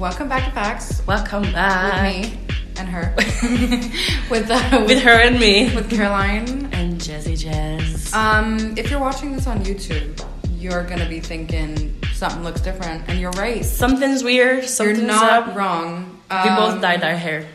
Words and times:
Welcome 0.00 0.28
back 0.28 0.46
to 0.46 0.50
Facts 0.52 1.06
Welcome 1.06 1.42
back. 1.52 2.02
with 2.02 2.32
me 2.32 2.38
and 2.78 2.88
her. 2.88 3.14
with 4.30 4.50
uh, 4.50 4.84
With 4.86 5.02
her 5.02 5.10
and 5.10 5.38
me. 5.38 5.74
with 5.74 5.90
Caroline. 5.90 6.70
And 6.72 6.98
Jazzy 6.98 7.38
Jazz. 7.38 8.12
Um, 8.14 8.74
if 8.78 8.90
you're 8.90 8.98
watching 9.00 9.32
this 9.32 9.46
on 9.46 9.62
YouTube, 9.62 10.24
you're 10.56 10.84
gonna 10.84 11.08
be 11.08 11.20
thinking 11.20 11.94
something 12.14 12.42
looks 12.42 12.62
different, 12.62 13.04
and 13.08 13.20
you're 13.20 13.30
right. 13.32 13.62
Something's 13.64 14.24
weird. 14.24 14.64
Something's 14.64 14.98
you're 14.98 15.06
not 15.06 15.48
up. 15.50 15.54
wrong. 15.56 16.18
we 16.30 16.48
both 16.50 16.74
Um, 16.76 16.80
dyed 16.80 17.02
our 17.04 17.14
hair. 17.16 17.46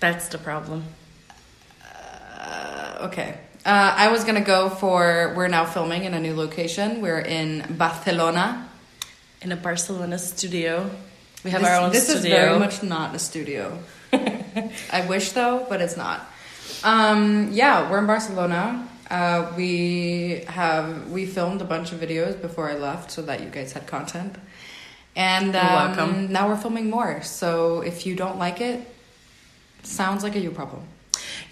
That's 0.00 0.28
the 0.28 0.36
problem. 0.38 0.84
Uh, 1.82 2.98
okay. 3.08 3.38
Uh, 3.64 3.94
I 3.96 4.08
was 4.08 4.24
gonna 4.24 4.42
go 4.44 4.68
for. 4.68 5.32
We're 5.34 5.48
now 5.48 5.64
filming 5.64 6.04
in 6.04 6.12
a 6.12 6.20
new 6.20 6.34
location. 6.36 7.00
We're 7.00 7.20
in 7.20 7.64
Barcelona. 7.78 8.68
In 9.40 9.52
a 9.52 9.56
Barcelona 9.56 10.18
studio. 10.18 10.90
We 11.46 11.52
have 11.52 11.62
this, 11.62 11.70
our 11.70 11.80
own 11.80 11.92
this 11.92 12.08
studio. 12.08 12.18
is 12.18 12.24
very 12.24 12.58
much 12.58 12.82
not 12.82 13.14
a 13.14 13.20
studio. 13.20 13.78
I 14.12 15.06
wish 15.08 15.30
though, 15.30 15.64
but 15.68 15.80
it's 15.80 15.96
not. 15.96 16.28
Um, 16.82 17.50
yeah, 17.52 17.88
we're 17.88 18.00
in 18.00 18.06
Barcelona. 18.08 18.88
Uh, 19.08 19.52
we 19.56 20.42
have 20.48 21.08
we 21.08 21.24
filmed 21.24 21.62
a 21.62 21.64
bunch 21.64 21.92
of 21.92 22.00
videos 22.00 22.42
before 22.42 22.68
I 22.68 22.74
left, 22.74 23.12
so 23.12 23.22
that 23.22 23.42
you 23.44 23.46
guys 23.48 23.72
had 23.72 23.86
content. 23.86 24.34
And 25.14 25.54
You're 25.54 25.62
um, 25.62 25.96
welcome. 25.96 26.32
now 26.32 26.48
we're 26.48 26.56
filming 26.56 26.90
more. 26.90 27.22
So 27.22 27.80
if 27.82 28.06
you 28.06 28.16
don't 28.16 28.38
like 28.38 28.60
it, 28.60 28.84
sounds 29.84 30.24
like 30.24 30.34
a 30.34 30.40
you 30.40 30.50
problem. 30.50 30.82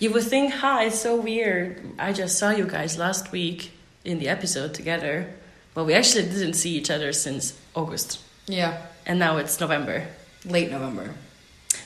You 0.01 0.11
would 0.11 0.25
think, 0.25 0.55
hi, 0.55 0.87
it's 0.87 0.99
so 0.99 1.15
weird. 1.15 1.81
I 2.01 2.13
just 2.13 2.37
saw 2.37 2.51
you 2.51 2.67
guys 2.67 2.99
last 2.99 3.31
week 3.31 3.71
in 4.05 4.19
the 4.19 4.29
episode 4.29 4.75
together. 4.75 5.33
But 5.73 5.85
we 5.85 5.95
actually 5.95 6.25
didn't 6.25 6.55
see 6.55 6.77
each 6.77 6.91
other 6.91 7.13
since 7.13 7.57
August. 7.77 8.21
Yeah, 8.47 8.83
And 9.07 9.19
now 9.19 9.37
it's 9.39 9.61
November. 9.61 10.07
late 10.45 10.71
November. 10.71 11.15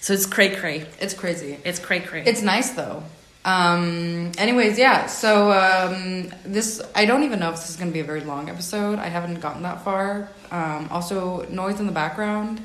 So 0.00 0.12
it's 0.12 0.26
cray 0.26 0.54
cray. 0.54 0.86
It's 1.00 1.14
crazy. 1.14 1.58
It's 1.64 1.78
cray 1.78 2.00
cray. 2.00 2.22
It's 2.24 2.42
nice 2.42 2.70
though. 2.70 3.02
Um, 3.44 4.32
anyways, 4.36 4.78
yeah. 4.78 5.06
So 5.06 5.50
um, 5.52 6.32
this, 6.44 6.82
I 6.94 7.04
don't 7.06 7.22
even 7.24 7.40
know 7.40 7.50
if 7.50 7.56
this 7.56 7.70
is 7.70 7.76
going 7.76 7.88
to 7.88 7.94
be 7.94 8.00
a 8.00 8.04
very 8.04 8.20
long 8.20 8.48
episode. 8.50 8.98
I 8.98 9.06
haven't 9.08 9.40
gotten 9.40 9.62
that 9.62 9.82
far. 9.84 10.28
Um, 10.50 10.88
also, 10.90 11.46
noise 11.48 11.80
in 11.80 11.86
the 11.86 11.92
background. 11.92 12.60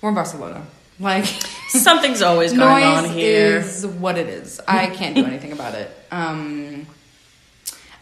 We're 0.00 0.08
in 0.08 0.14
Barcelona. 0.14 0.66
Like 0.98 1.24
Something's 1.68 2.22
always 2.22 2.52
going 2.52 2.84
on 2.84 3.04
here. 3.10 3.58
is 3.58 3.86
what 3.86 4.18
it 4.18 4.28
is. 4.28 4.60
I 4.66 4.86
can't 4.88 5.14
do 5.14 5.24
anything 5.24 5.52
about 5.52 5.74
it. 5.74 5.90
Um, 6.10 6.86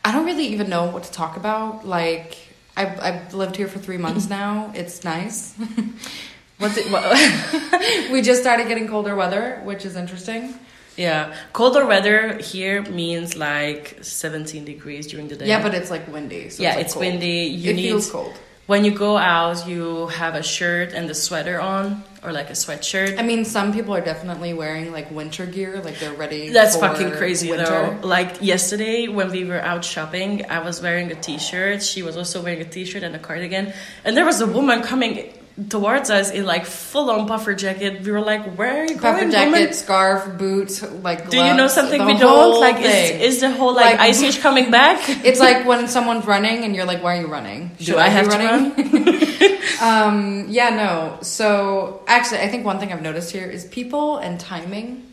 I 0.05 0.12
don't 0.12 0.27
really 0.27 0.46
even 0.48 0.69
know 0.69 0.86
what 0.86 1.05
to 1.05 1.12
talk 1.12 1.36
about. 1.36 1.86
Like 1.86 2.36
I've 2.76 2.98
I've 3.00 3.34
lived 3.34 3.56
here 3.56 3.68
for 3.68 3.78
three 3.78 3.98
months 3.98 4.28
now. 4.40 4.72
It's 4.74 5.04
nice. 5.04 5.54
What's 6.58 6.77
it? 6.77 6.90
What, 6.90 7.02
we 8.12 8.20
just 8.22 8.42
started 8.42 8.68
getting 8.68 8.86
colder 8.88 9.16
weather, 9.16 9.60
which 9.64 9.86
is 9.86 9.96
interesting. 9.96 10.54
yeah, 10.96 11.34
colder 11.54 11.86
weather 11.86 12.36
here 12.36 12.82
means 12.82 13.34
like 13.36 13.96
17 14.02 14.66
degrees 14.66 15.06
during 15.06 15.28
the 15.28 15.36
day. 15.36 15.46
Yeah, 15.48 15.62
but 15.62 15.72
it's 15.74 15.90
like 15.90 16.06
windy. 16.12 16.50
So 16.50 16.62
yeah, 16.62 16.70
it's, 16.77 16.77
like 16.77 16.86
it's 16.86 16.96
windy. 16.96 17.46
You 17.48 17.70
it 17.70 17.77
need 17.77 17.88
feels 17.88 18.10
cold. 18.10 18.34
when 18.66 18.84
you 18.84 18.90
go 18.90 19.16
out, 19.16 19.66
you 19.66 20.08
have 20.08 20.34
a 20.34 20.42
shirt 20.42 20.92
and 20.92 21.08
a 21.08 21.14
sweater 21.14 21.58
on, 21.60 22.05
or 22.22 22.32
like 22.32 22.50
a 22.50 22.54
sweatshirt. 22.54 23.18
I 23.18 23.22
mean, 23.22 23.44
some 23.44 23.72
people 23.72 23.94
are 23.94 24.00
definitely 24.00 24.52
wearing 24.52 24.92
like 24.92 25.10
winter 25.10 25.46
gear, 25.46 25.80
like 25.80 25.98
they're 25.98 26.12
ready. 26.12 26.50
That's 26.50 26.77
fucking 26.77 27.12
crazy 27.12 27.50
winter. 27.50 27.66
though. 27.66 28.06
Like 28.06 28.42
yesterday 28.42 29.08
when 29.08 29.30
we 29.30 29.44
were 29.44 29.60
out 29.60 29.84
shopping, 29.84 30.44
I 30.50 30.60
was 30.60 30.82
wearing 30.82 31.10
a 31.10 31.14
t-shirt. 31.14 31.82
She 31.82 32.02
was 32.02 32.16
also 32.16 32.42
wearing 32.42 32.60
a 32.60 32.64
t-shirt 32.64 33.02
and 33.02 33.14
a 33.16 33.18
cardigan, 33.18 33.72
and 34.04 34.16
there 34.16 34.24
was 34.27 34.40
a 34.40 34.46
woman 34.46 34.82
coming 34.82 35.32
towards 35.69 36.11
us 36.11 36.30
in 36.30 36.47
like 36.47 36.64
full-on 36.64 37.27
puffer 37.28 37.55
jacket. 37.55 38.03
We 38.03 38.11
were 38.12 38.20
like, 38.20 38.55
"Where 38.56 38.83
are 38.83 38.86
you 38.86 38.97
Puffer 38.98 39.20
going, 39.20 39.30
jacket, 39.30 39.53
woman?" 39.53 39.72
scarf, 39.72 40.39
boots, 40.39 40.83
like. 41.02 41.28
Do 41.28 41.36
you 41.36 41.55
know 41.55 41.69
something 41.69 42.05
we 42.06 42.17
don't? 42.17 42.58
Like, 42.61 42.80
is, 42.80 43.34
is 43.34 43.41
the 43.41 43.50
whole 43.50 43.75
like, 43.75 43.98
Like- 43.98 44.00
ice 44.08 44.22
age 44.22 44.40
coming 44.46 44.70
back? 44.70 44.98
It's 45.24 45.40
like 45.40 45.67
when 45.67 45.89
someone's 45.89 46.24
running 46.27 46.64
and 46.64 46.74
you're 46.74 46.86
like, 46.86 47.02
"Why 47.02 47.18
are 47.18 47.20
you 47.23 47.27
running? 47.29 47.73
Do 47.79 47.98
I 47.98 48.08
have 48.08 48.29
to 48.30 48.39
um, 49.83 50.46
yeah, 50.48 50.70
no. 50.70 51.18
So 51.23 52.02
actually, 52.07 52.40
I 52.40 52.48
think 52.48 52.64
one 52.64 52.79
thing 52.79 52.92
I've 52.92 53.02
noticed 53.02 53.30
here 53.33 53.46
is 53.48 53.64
people 53.67 54.18
and 54.18 54.39
timing 54.40 55.07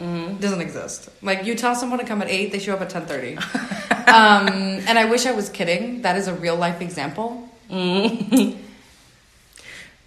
Mm-hmm. 0.00 0.38
doesn't 0.38 0.60
exist. 0.60 1.10
Like 1.22 1.44
you 1.44 1.54
tell 1.54 1.76
someone 1.76 2.00
to 2.00 2.04
come 2.04 2.22
at 2.22 2.28
eight, 2.28 2.50
they 2.50 2.58
show 2.58 2.74
up 2.74 2.80
at 2.80 2.90
ten 2.90 3.06
thirty. 3.06 3.36
um, 3.36 4.48
and 4.88 4.98
I 4.98 5.04
wish 5.04 5.26
I 5.26 5.32
was 5.32 5.48
kidding. 5.48 6.02
That 6.02 6.16
is 6.16 6.26
a 6.26 6.34
real 6.34 6.56
life 6.56 6.80
example. 6.80 7.48
Mm-hmm. 7.70 8.58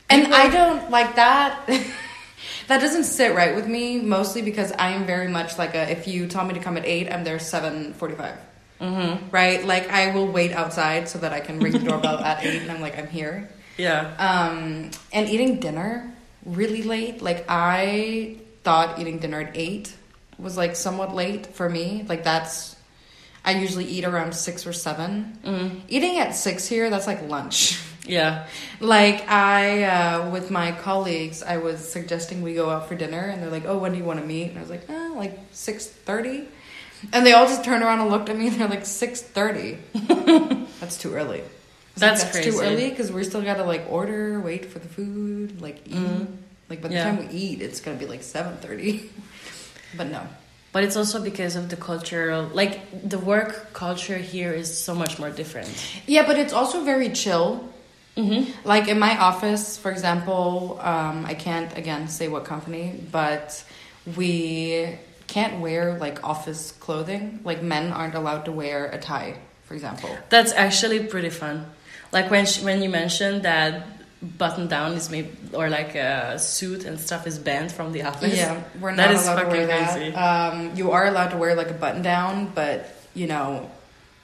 And 0.09 0.33
I 0.33 0.49
don't 0.49 0.89
like 0.91 1.15
that. 1.15 1.65
that 2.67 2.79
doesn't 2.81 3.05
sit 3.05 3.35
right 3.35 3.55
with 3.55 3.67
me, 3.67 3.99
mostly 3.99 4.41
because 4.41 4.71
I 4.73 4.91
am 4.91 5.05
very 5.05 5.27
much 5.27 5.57
like 5.57 5.75
a. 5.75 5.89
If 5.89 6.07
you 6.07 6.27
tell 6.27 6.45
me 6.45 6.53
to 6.53 6.59
come 6.59 6.77
at 6.77 6.85
eight, 6.85 7.11
I'm 7.11 7.23
there 7.23 7.39
seven 7.39 7.93
forty-five. 7.93 8.37
Mm-hmm. 8.81 9.29
Right? 9.29 9.65
Like 9.65 9.89
I 9.89 10.13
will 10.13 10.27
wait 10.27 10.51
outside 10.51 11.07
so 11.09 11.19
that 11.19 11.33
I 11.33 11.39
can 11.39 11.59
ring 11.59 11.71
the 11.71 11.79
doorbell 11.79 12.19
at 12.19 12.43
eight, 12.45 12.61
and 12.61 12.71
I'm 12.71 12.81
like, 12.81 12.97
I'm 12.97 13.07
here. 13.07 13.49
Yeah. 13.77 14.13
Um, 14.17 14.91
and 15.11 15.29
eating 15.29 15.59
dinner 15.59 16.13
really 16.45 16.83
late. 16.83 17.21
Like 17.21 17.45
I 17.49 18.37
thought 18.63 18.99
eating 18.99 19.19
dinner 19.19 19.41
at 19.41 19.55
eight 19.55 19.95
was 20.37 20.57
like 20.57 20.75
somewhat 20.75 21.13
late 21.13 21.47
for 21.47 21.69
me. 21.69 22.05
Like 22.07 22.23
that's 22.23 22.75
I 23.43 23.51
usually 23.51 23.85
eat 23.85 24.05
around 24.05 24.33
six 24.33 24.65
or 24.65 24.73
seven. 24.73 25.37
Mm. 25.43 25.81
Eating 25.87 26.17
at 26.17 26.35
six 26.35 26.67
here, 26.67 26.89
that's 26.89 27.07
like 27.07 27.21
lunch. 27.29 27.79
Yeah. 28.07 28.47
Like 28.79 29.29
I, 29.29 29.83
uh, 29.83 30.29
with 30.29 30.51
my 30.51 30.71
colleagues, 30.71 31.41
I 31.43 31.57
was 31.57 31.79
suggesting 31.79 32.41
we 32.41 32.53
go 32.53 32.69
out 32.69 32.87
for 32.87 32.95
dinner, 32.95 33.19
and 33.21 33.41
they're 33.41 33.49
like, 33.49 33.65
"Oh, 33.65 33.77
when 33.77 33.91
do 33.93 33.97
you 33.97 34.03
want 34.03 34.19
to 34.19 34.25
meet?" 34.25 34.49
And 34.49 34.57
I 34.57 34.61
was 34.61 34.69
like, 34.69 34.83
"Oh, 34.89 35.13
like 35.17 35.37
six 35.51 35.85
6.30. 36.05 36.45
And 37.13 37.25
they 37.25 37.33
all 37.33 37.45
just 37.45 37.63
turned 37.63 37.83
around 37.83 37.99
and 37.99 38.09
looked 38.09 38.29
at 38.29 38.37
me, 38.37 38.47
and 38.47 38.55
they're 38.57 38.67
like, 38.69 38.83
6.30. 38.83 39.77
That's 40.79 40.97
too 40.97 41.13
early. 41.13 41.41
Was 41.93 42.01
like, 42.01 42.17
That's 42.17 42.39
too 42.43 42.59
early 42.61 42.89
because 42.89 43.11
we're 43.11 43.23
still 43.23 43.41
gotta 43.43 43.63
like 43.63 43.85
order, 43.89 44.39
wait 44.39 44.65
for 44.65 44.79
the 44.79 44.87
food, 44.87 45.61
like 45.61 45.81
eat. 45.85 45.93
Mhm. 45.95 46.27
Like 46.69 46.81
by 46.81 46.87
the 46.89 46.95
Yeah. 46.95 47.03
time 47.05 47.17
we 47.27 47.33
eat, 47.33 47.61
it's 47.61 47.79
gonna 47.79 47.97
be 47.97 48.05
like 48.07 48.23
seven 48.23 48.57
thirty. 48.57 49.09
but 49.97 50.07
no, 50.07 50.21
But 50.71 50.83
it's 50.83 50.95
also 50.97 51.21
because 51.21 51.55
of 51.55 51.69
the 51.69 51.77
cultural, 51.77 52.49
like 52.53 52.79
the 53.07 53.19
work 53.19 53.71
culture 53.73 54.17
here 54.17 54.51
is 54.51 54.67
so 54.75 54.93
much 54.95 55.19
more 55.19 55.29
different. 55.29 55.69
yeah, 56.07 56.25
but 56.25 56.37
it's 56.39 56.53
also 56.53 56.83
very 56.83 57.09
chill. 57.09 57.69
Mm-hmm. 58.17 58.67
Like 58.67 58.87
in 58.87 58.97
my 58.99 59.17
office, 59.17 59.77
for 59.77 59.91
example, 59.91 60.79
um, 60.81 61.25
I 61.25 61.33
can't 61.33 61.75
again 61.77 62.07
say 62.07 62.27
what 62.27 62.45
company, 62.45 62.99
but 63.11 63.63
we 64.15 64.97
can't 65.27 65.59
wear 65.59 65.97
like 65.97 66.23
office 66.23 66.71
clothing. 66.71 67.41
Like 67.43 67.61
men 67.61 67.91
aren't 67.91 68.15
allowed 68.15 68.45
to 68.45 68.51
wear 68.51 68.85
a 68.87 68.97
tie, 68.97 69.37
for 69.65 69.73
example. 69.73 70.09
That's 70.29 70.53
actually 70.53 71.07
pretty 71.07 71.29
fun. 71.29 71.65
Like 72.11 72.31
when 72.31 72.45
sh- 72.45 72.61
when 72.61 72.81
you 72.81 72.89
mentioned 72.89 73.43
that 73.43 73.87
button 74.21 74.67
down 74.67 74.93
is 74.93 75.09
made 75.09 75.35
or 75.53 75.69
like 75.69 75.95
a 75.95 76.39
suit 76.39 76.85
and 76.85 76.99
stuff 76.99 77.27
is 77.27 77.37
banned 77.37 77.71
from 77.71 77.91
the 77.91 78.03
office. 78.03 78.35
Yeah, 78.35 78.63
we're 78.79 78.91
not 78.91 79.11
allowed 79.11 79.41
to 79.43 79.47
wear 79.47 79.67
that. 79.67 80.15
Um, 80.15 80.75
you 80.75 80.91
are 80.91 81.05
allowed 81.05 81.29
to 81.29 81.37
wear 81.37 81.55
like 81.55 81.69
a 81.69 81.73
button 81.73 82.01
down, 82.01 82.51
but 82.55 82.95
you 83.13 83.27
know, 83.27 83.69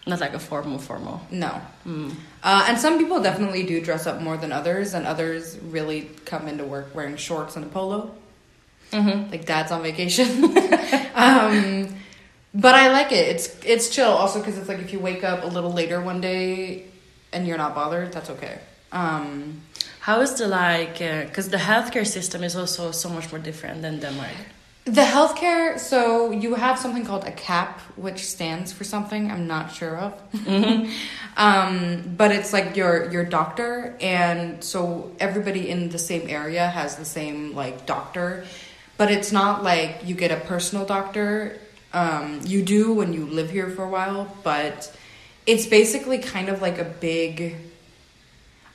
Not 0.08 0.20
like 0.20 0.34
a 0.34 0.40
formal 0.40 0.80
formal. 0.80 1.22
no. 1.30 1.62
Mm. 1.86 2.16
Uh, 2.44 2.66
and 2.68 2.80
some 2.80 2.98
people 2.98 3.22
definitely 3.22 3.64
do 3.64 3.80
dress 3.82 4.08
up 4.08 4.20
more 4.22 4.36
than 4.36 4.52
others, 4.52 4.94
and 4.96 5.06
others 5.06 5.58
really 5.60 6.10
come 6.26 6.48
into 6.48 6.64
work 6.64 6.96
wearing 6.96 7.18
shorts 7.18 7.56
and 7.56 7.66
a 7.66 7.70
polo. 7.70 8.16
Mm-hmm. 8.92 9.32
like 9.32 9.46
dad's 9.46 9.72
on 9.72 9.84
vacation. 9.84 10.44
um, 11.16 11.96
but 12.54 12.76
I 12.76 12.92
like 12.92 13.12
it. 13.14 13.30
It's 13.30 13.58
it's 13.64 13.90
chill 13.90 14.10
also 14.10 14.40
because 14.40 14.58
it's 14.58 14.68
like 14.68 14.80
if 14.80 14.92
you 14.92 15.00
wake 15.00 15.24
up 15.24 15.44
a 15.44 15.48
little 15.48 15.72
later 15.72 16.02
one 16.02 16.20
day 16.20 16.86
and 17.32 17.48
you're 17.48 17.58
not 17.58 17.74
bothered, 17.74 18.12
that's 18.12 18.30
okay. 18.32 18.60
Um, 18.92 19.62
How 20.02 20.20
is 20.22 20.34
the 20.34 20.48
like? 20.48 21.00
Because 21.00 21.50
the 21.50 21.58
healthcare 21.58 22.06
system 22.06 22.44
is 22.44 22.56
also 22.56 22.92
so 22.92 23.08
much 23.08 23.32
more 23.32 23.40
different 23.40 23.82
than 23.82 24.00
Denmark. 24.00 24.36
The 24.86 25.02
healthcare, 25.02 25.80
so 25.80 26.32
you 26.32 26.56
have 26.56 26.80
something 26.80 27.06
called 27.06 27.24
a 27.26 27.32
CAP, 27.32 27.80
which 27.98 28.26
stands 28.26 28.74
for 28.74 28.84
something 28.84 29.30
I'm 29.30 29.46
not 29.46 29.72
sure 29.72 29.96
of. 29.96 30.14
um, 31.38 32.16
but 32.18 32.32
it's 32.32 32.52
like 32.52 32.76
your 32.76 33.12
your 33.12 33.24
doctor, 33.24 33.96
and 34.02 34.64
so 34.64 35.12
everybody 35.20 35.70
in 35.70 35.90
the 35.90 36.00
same 36.00 36.28
area 36.28 36.68
has 36.68 36.96
the 36.96 37.06
same 37.06 37.54
like 37.54 37.86
doctor, 37.86 38.46
but 38.98 39.12
it's 39.12 39.32
not 39.32 39.62
like 39.62 40.02
you 40.04 40.16
get 40.16 40.32
a 40.32 40.38
personal 40.48 40.86
doctor. 40.86 41.60
Um, 41.94 42.40
you 42.46 42.64
do 42.64 42.94
when 42.94 43.14
you 43.14 43.28
live 43.28 43.52
here 43.52 43.70
for 43.70 43.84
a 43.84 43.90
while, 43.90 44.36
but 44.44 44.96
it's 45.46 45.68
basically 45.68 46.18
kind 46.18 46.50
of 46.50 46.60
like 46.60 46.80
a 46.80 46.86
big, 46.86 47.56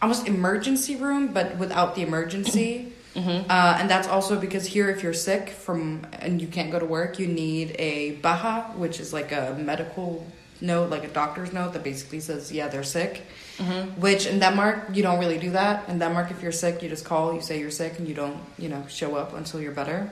almost 0.00 0.28
emergency 0.28 0.94
room, 0.94 1.32
but 1.32 1.56
without 1.56 1.96
the 1.96 2.02
emergency. 2.02 2.92
Mm-hmm. 3.16 3.50
Uh, 3.50 3.78
and 3.80 3.88
that's 3.88 4.08
also 4.08 4.38
because 4.38 4.66
here, 4.66 4.90
if 4.90 5.02
you're 5.02 5.14
sick 5.14 5.48
from 5.50 6.06
and 6.20 6.40
you 6.42 6.48
can't 6.48 6.70
go 6.70 6.78
to 6.78 6.84
work, 6.84 7.18
you 7.18 7.26
need 7.26 7.74
a 7.78 8.12
baja, 8.22 8.64
which 8.76 9.00
is 9.00 9.12
like 9.12 9.32
a 9.32 9.56
medical 9.58 10.26
note, 10.60 10.90
like 10.90 11.04
a 11.04 11.08
doctor's 11.08 11.52
note 11.52 11.72
that 11.72 11.82
basically 11.82 12.20
says, 12.20 12.52
yeah, 12.52 12.68
they're 12.68 12.84
sick. 12.84 13.22
Mm-hmm. 13.58 14.00
Which 14.00 14.26
in 14.26 14.38
Denmark, 14.38 14.90
you 14.92 15.02
don't 15.02 15.18
really 15.18 15.38
do 15.38 15.50
that. 15.52 15.88
In 15.88 15.98
Denmark, 15.98 16.30
if 16.30 16.42
you're 16.42 16.52
sick, 16.52 16.82
you 16.82 16.90
just 16.90 17.04
call, 17.06 17.32
you 17.34 17.40
say 17.40 17.58
you're 17.58 17.70
sick, 17.70 17.98
and 17.98 18.06
you 18.06 18.14
don't, 18.14 18.36
you 18.58 18.68
know, 18.68 18.84
show 18.88 19.16
up 19.16 19.32
until 19.32 19.60
you're 19.62 19.72
better. 19.72 20.10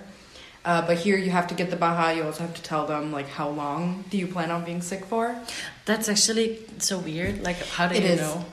Uh, 0.65 0.81
but 0.87 0.97
here, 0.97 1.19
you 1.19 1.31
have 1.31 1.47
to 1.49 1.55
get 1.55 1.69
the 1.69 1.77
baja. 1.77 2.09
You 2.17 2.23
also 2.25 2.41
have 2.41 2.55
to 2.55 2.62
tell 2.62 2.87
them 2.87 3.12
like 3.12 3.29
how 3.29 3.51
long 3.51 4.05
do 4.09 4.17
you 4.17 4.27
plan 4.27 4.51
on 4.51 4.65
being 4.65 4.81
sick 4.81 5.05
for. 5.05 5.37
That's 5.85 6.09
actually 6.09 6.65
so 6.79 6.97
weird. 6.99 7.43
Like, 7.45 7.59
how 7.77 7.87
do 7.87 7.95
It 7.95 8.03
you 8.03 8.09
is. 8.17 8.21
know? 8.21 8.45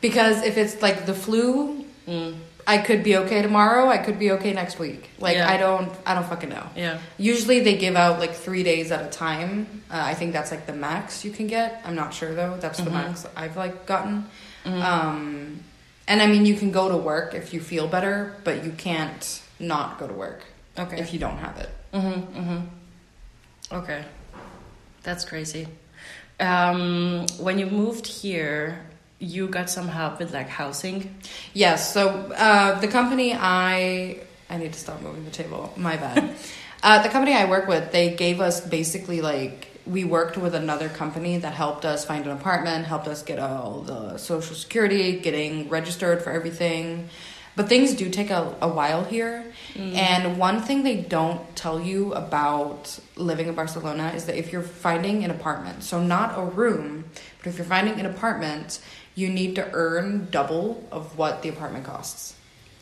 Because 0.00 0.42
if 0.44 0.56
it's 0.56 0.80
like 0.80 1.04
the 1.04 1.12
flu, 1.14 1.84
Mm. 2.08 2.36
I 2.68 2.76
could 2.76 3.02
be 3.02 3.16
okay 3.16 3.40
tomorrow. 3.40 3.88
I 3.88 3.96
could 3.96 4.18
be 4.18 4.32
okay 4.32 4.52
next 4.52 4.78
week. 4.78 5.08
Like 5.18 5.36
Yeah. 5.38 5.50
I 5.50 5.56
don't, 5.56 5.90
I 6.04 6.14
don't 6.14 6.26
fucking 6.26 6.50
know. 6.50 6.66
Yeah. 6.76 6.98
Usually 7.16 7.60
they 7.60 7.78
give 7.78 7.96
out 7.96 8.20
like 8.20 8.34
three 8.34 8.62
days 8.62 8.92
at 8.92 9.02
a 9.06 9.08
time. 9.08 9.82
Uh, 9.90 10.02
I 10.04 10.12
think 10.12 10.34
that's 10.34 10.50
like 10.50 10.66
the 10.66 10.74
max 10.74 11.24
you 11.24 11.30
can 11.30 11.46
get. 11.46 11.80
I'm 11.86 11.94
not 11.94 12.12
sure 12.12 12.34
though. 12.34 12.58
That's 12.60 12.78
the 12.78 12.90
Mhm. 12.90 12.92
max 12.92 13.26
I've 13.34 13.56
like 13.56 13.86
gotten. 13.86 14.26
Mhm. 14.66 14.82
Um, 14.82 15.64
and 16.06 16.20
I 16.20 16.26
mean, 16.26 16.44
you 16.44 16.56
can 16.56 16.70
go 16.70 16.90
to 16.90 16.96
work 16.98 17.34
if 17.34 17.54
you 17.54 17.60
feel 17.60 17.86
better, 17.88 18.34
but 18.44 18.62
you 18.64 18.72
can't 18.72 19.40
not 19.58 19.98
go 19.98 20.06
to 20.06 20.12
work 20.14 20.42
okay. 20.78 20.98
if 21.00 21.12
you 21.14 21.18
don't 21.18 21.38
have 21.38 21.56
it. 21.58 21.70
Mm-hmm, 21.94 22.38
mm-hmm. 22.38 23.76
Okay, 23.76 24.04
that's 25.02 25.24
crazy. 25.24 25.68
Um, 26.38 27.26
when 27.38 27.58
you 27.58 27.66
moved 27.66 28.06
here, 28.06 28.80
you 29.18 29.48
got 29.48 29.68
some 29.68 29.88
help 29.88 30.18
with 30.18 30.32
like 30.32 30.48
housing. 30.48 31.14
Yes. 31.52 31.92
So 31.92 32.08
uh, 32.08 32.78
the 32.80 32.88
company 32.88 33.34
I 33.34 34.20
I 34.50 34.56
need 34.56 34.72
to 34.72 34.78
stop 34.78 35.02
moving 35.02 35.24
the 35.24 35.30
table. 35.30 35.72
My 35.76 35.96
bad. 35.96 36.34
uh, 36.82 37.02
the 37.02 37.08
company 37.08 37.34
I 37.34 37.48
work 37.48 37.68
with, 37.68 37.92
they 37.92 38.14
gave 38.14 38.40
us 38.40 38.60
basically 38.60 39.20
like 39.20 39.68
we 39.86 40.04
worked 40.04 40.36
with 40.36 40.54
another 40.54 40.88
company 40.88 41.38
that 41.38 41.54
helped 41.54 41.84
us 41.84 42.04
find 42.04 42.26
an 42.26 42.32
apartment, 42.32 42.84
helped 42.84 43.08
us 43.08 43.22
get 43.22 43.38
all 43.38 43.80
the 43.80 44.18
social 44.18 44.54
security, 44.54 45.18
getting 45.18 45.68
registered 45.68 46.22
for 46.22 46.30
everything. 46.30 47.08
But 47.58 47.68
things 47.68 47.92
do 47.94 48.08
take 48.08 48.30
a, 48.30 48.54
a 48.60 48.68
while 48.68 49.02
here. 49.02 49.44
Mm. 49.74 49.96
And 49.96 50.38
one 50.38 50.62
thing 50.62 50.84
they 50.84 50.94
don't 50.94 51.40
tell 51.56 51.80
you 51.80 52.14
about 52.14 53.00
living 53.16 53.48
in 53.48 53.56
Barcelona 53.56 54.12
is 54.14 54.26
that 54.26 54.36
if 54.38 54.52
you're 54.52 54.62
finding 54.62 55.24
an 55.24 55.32
apartment, 55.32 55.82
so 55.82 56.00
not 56.00 56.38
a 56.38 56.44
room, 56.44 57.06
but 57.38 57.48
if 57.48 57.58
you're 57.58 57.66
finding 57.66 57.98
an 57.98 58.06
apartment, 58.06 58.80
you 59.16 59.28
need 59.28 59.56
to 59.56 59.68
earn 59.72 60.28
double 60.30 60.86
of 60.92 61.18
what 61.18 61.42
the 61.42 61.48
apartment 61.48 61.84
costs, 61.84 62.36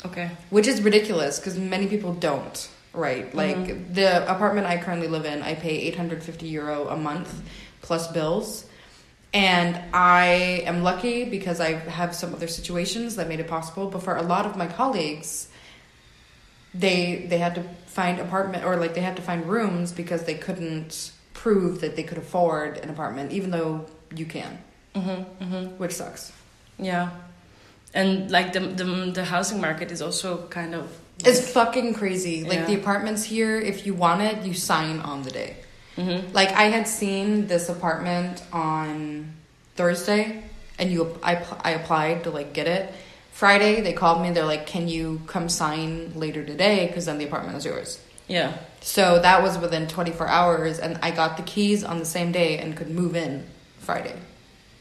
Okay. 0.05 0.31
which 0.51 0.67
is 0.67 0.83
ridiculous 0.83 1.39
because 1.39 1.57
many 1.59 1.87
people 1.87 2.13
don't. 2.13 2.69
Right, 2.93 3.29
mm-hmm. 3.29 3.39
like 3.39 3.95
the 3.95 4.31
apartment 4.31 4.67
I 4.67 4.77
currently 4.77 5.09
live 5.09 5.25
in, 5.25 5.43
I 5.43 5.55
pay 5.55 5.79
850 5.89 6.49
euro 6.49 6.89
a 6.89 6.97
month 6.99 7.41
plus 7.81 8.13
bills. 8.13 8.67
And 9.37 9.79
I 9.93 10.63
am 10.65 10.83
lucky 10.83 11.25
because 11.25 11.61
I 11.61 11.73
have 11.73 12.15
some 12.15 12.33
other 12.33 12.49
situations 12.49 13.17
that 13.17 13.29
made 13.29 13.39
it 13.41 13.49
possible. 13.49 13.91
But 13.91 14.03
for 14.03 14.17
a 14.17 14.23
lot 14.23 14.47
of 14.47 14.57
my 14.57 14.67
colleagues, 14.67 15.49
they 16.73 17.27
they 17.29 17.39
had 17.39 17.55
to 17.57 17.63
find 17.87 18.19
apartment 18.19 18.65
or 18.65 18.77
like 18.77 18.95
they 18.95 19.03
had 19.03 19.17
to 19.17 19.23
find 19.23 19.45
rooms 19.47 19.93
because 19.93 20.25
they 20.25 20.35
couldn't 20.35 21.13
prove 21.35 21.81
that 21.83 21.97
they 21.97 22.03
could 22.03 22.19
afford 22.19 22.79
an 22.79 22.89
apartment, 22.89 23.33
even 23.33 23.51
though 23.51 23.85
you 24.15 24.25
can, 24.27 24.59
Mm-hmm, 24.95 25.45
mm-hmm. 25.45 25.65
which 25.77 25.93
sucks. 25.93 26.33
Yeah, 26.79 27.11
and 27.93 28.31
like 28.31 28.53
the 28.55 28.61
the 28.61 28.85
the 29.15 29.25
housing 29.25 29.61
market 29.61 29.91
is 29.93 30.01
also 30.01 30.47
kind 30.49 30.75
of 30.75 30.85
It's 31.25 31.53
fucking 31.53 31.95
crazy. 31.95 32.45
Like 32.45 32.61
Yeah. 32.61 32.67
the 32.73 32.77
apartments 32.83 33.23
here, 33.25 33.55
if 33.61 33.87
you 33.87 33.93
want 33.95 34.21
it, 34.23 34.45
you 34.49 34.55
sign 34.55 35.01
on 35.01 35.23
the 35.23 35.31
day. 35.31 35.57
Mhm. 35.97 36.33
Like 36.35 36.53
I 36.53 36.65
had 36.65 36.87
seen 36.89 37.47
this 37.47 37.69
apartment 37.69 38.43
on 38.53 39.33
Thursday, 39.77 40.43
and 40.79 40.91
you 40.93 41.19
I 41.23 41.39
I 41.65 41.71
applied 41.73 42.25
to 42.25 42.31
like 42.31 42.53
get 42.53 42.67
it. 42.67 42.93
Friday 43.33 43.81
they 43.83 43.93
called 43.93 44.23
me. 44.23 44.31
They're 44.31 44.45
like, 44.45 44.67
"Can 44.67 44.89
you 44.89 45.21
come 45.27 45.49
sign 45.49 46.13
later 46.15 46.45
today? 46.45 46.87
Because 46.87 47.07
then 47.07 47.19
the 47.19 47.25
apartment 47.27 47.57
is 47.59 47.65
yours." 47.65 47.99
yeah. 48.29 48.53
So 48.81 49.19
that 49.19 49.43
was 49.43 49.59
within 49.59 49.89
24 49.89 50.29
hours, 50.29 50.79
and 50.79 50.97
I 51.03 51.11
got 51.11 51.37
the 51.37 51.43
keys 51.43 51.83
on 51.83 51.99
the 51.99 52.05
same 52.05 52.31
day 52.31 52.59
and 52.59 52.77
could 52.77 52.89
move 52.91 53.17
in 53.17 53.43
Friday. 53.81 54.15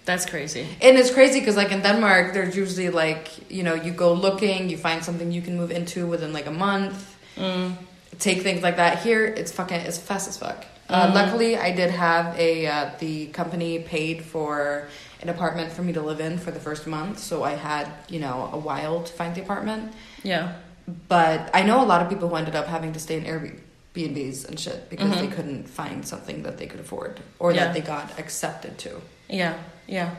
That's 0.06 0.26
crazy. 0.28 0.68
And 0.82 0.96
it's 0.98 1.10
crazy 1.12 1.40
because 1.40 1.56
like 1.58 1.72
in 1.72 1.82
Denmark, 1.82 2.34
there's 2.34 2.56
usually 2.56 2.90
like 2.90 3.28
you 3.50 3.64
know 3.64 3.74
you 3.74 3.92
go 3.92 4.14
looking, 4.14 4.70
you 4.70 4.78
find 4.78 5.04
something 5.04 5.32
you 5.32 5.42
can 5.42 5.58
move 5.58 5.72
into 5.72 6.06
within 6.06 6.34
like 6.34 6.46
a 6.48 6.52
month 6.68 6.98
Mm. 7.38 7.74
take 8.20 8.44
things 8.44 8.62
like 8.64 8.78
that. 8.78 9.00
Here, 9.04 9.26
it's 9.26 9.52
fucking 9.52 9.82
it's 9.82 9.98
fast 9.98 10.28
as 10.30 10.38
fuck. 10.38 10.64
Uh, 10.90 11.12
luckily, 11.14 11.58
I 11.58 11.72
did 11.72 11.90
have 11.92 12.38
a 12.38 12.68
uh, 12.68 12.92
the 13.00 13.28
company 13.28 13.80
paid 13.80 14.24
for 14.24 14.88
an 15.22 15.30
apartment 15.30 15.72
for 15.72 15.82
me 15.82 15.94
to 15.94 16.02
live 16.02 16.20
in 16.20 16.38
for 16.38 16.52
the 16.52 16.60
first 16.60 16.86
month, 16.86 17.18
so 17.20 17.44
I 17.44 17.52
had 17.56 17.88
you 18.08 18.20
know 18.20 18.50
a 18.54 18.58
while 18.58 19.02
to 19.04 19.12
find 19.14 19.34
the 19.36 19.42
apartment. 19.42 19.94
Yeah. 20.24 20.54
But 21.08 21.50
I 21.54 21.64
know 21.64 21.84
a 21.84 21.88
lot 21.88 22.02
of 22.04 22.10
people 22.10 22.30
who 22.30 22.36
ended 22.36 22.56
up 22.56 22.68
having 22.68 22.94
to 22.94 23.00
stay 23.00 23.18
in 23.18 23.24
Airbnbs 23.26 24.48
and 24.48 24.60
shit 24.60 24.88
because 24.90 25.10
Mhm. 25.12 25.20
they 25.22 25.28
couldn't 25.36 25.68
find 25.68 26.06
something 26.08 26.44
that 26.44 26.60
they 26.60 26.68
could 26.68 26.80
afford 26.80 27.20
or 27.40 27.52
Yeah. 27.52 27.66
that 27.66 27.74
they 27.74 27.82
got 27.82 28.20
accepted 28.20 28.78
to. 28.86 29.02
Yeah, 29.28 29.56
yeah. 29.88 30.12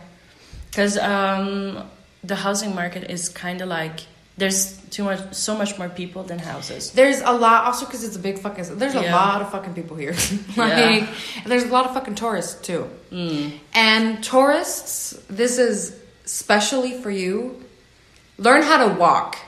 Because 0.71 0.99
um, 0.99 1.89
the 2.25 2.35
housing 2.37 2.75
market 2.75 3.09
is 3.09 3.29
kind 3.29 3.61
of 3.61 3.69
like 3.69 4.01
there's 4.39 4.77
too 4.91 5.05
much, 5.05 5.33
so 5.35 5.57
much 5.57 5.79
more 5.79 5.89
people 5.89 6.23
than 6.23 6.39
houses. 6.39 6.91
There's 6.93 7.21
a 7.21 7.33
lot, 7.33 7.65
also 7.65 7.87
because 7.87 8.05
it's 8.05 8.17
a 8.17 8.19
big 8.19 8.39
fucking. 8.39 8.79
There's 8.79 8.95
a 8.95 9.03
Yeah. 9.03 9.15
lot 9.17 9.41
of 9.43 9.51
fucking 9.51 9.75
people 9.75 9.97
here. 9.97 10.13
like, 10.57 10.73
Yeah. 10.79 11.07
and 11.43 11.47
there's 11.53 11.65
a 11.65 11.69
lot 11.69 11.87
of 11.87 11.95
fucking 11.95 12.17
tourists 12.17 12.61
too. 12.61 12.89
Mm. 13.11 13.53
And 13.75 14.23
tourists, 14.23 15.19
this 15.29 15.59
is 15.59 15.97
specially 16.25 17.01
for 17.01 17.11
you. 17.11 17.63
Learn 18.39 18.63
how 18.63 18.87
to 18.89 18.95
walk 18.95 19.39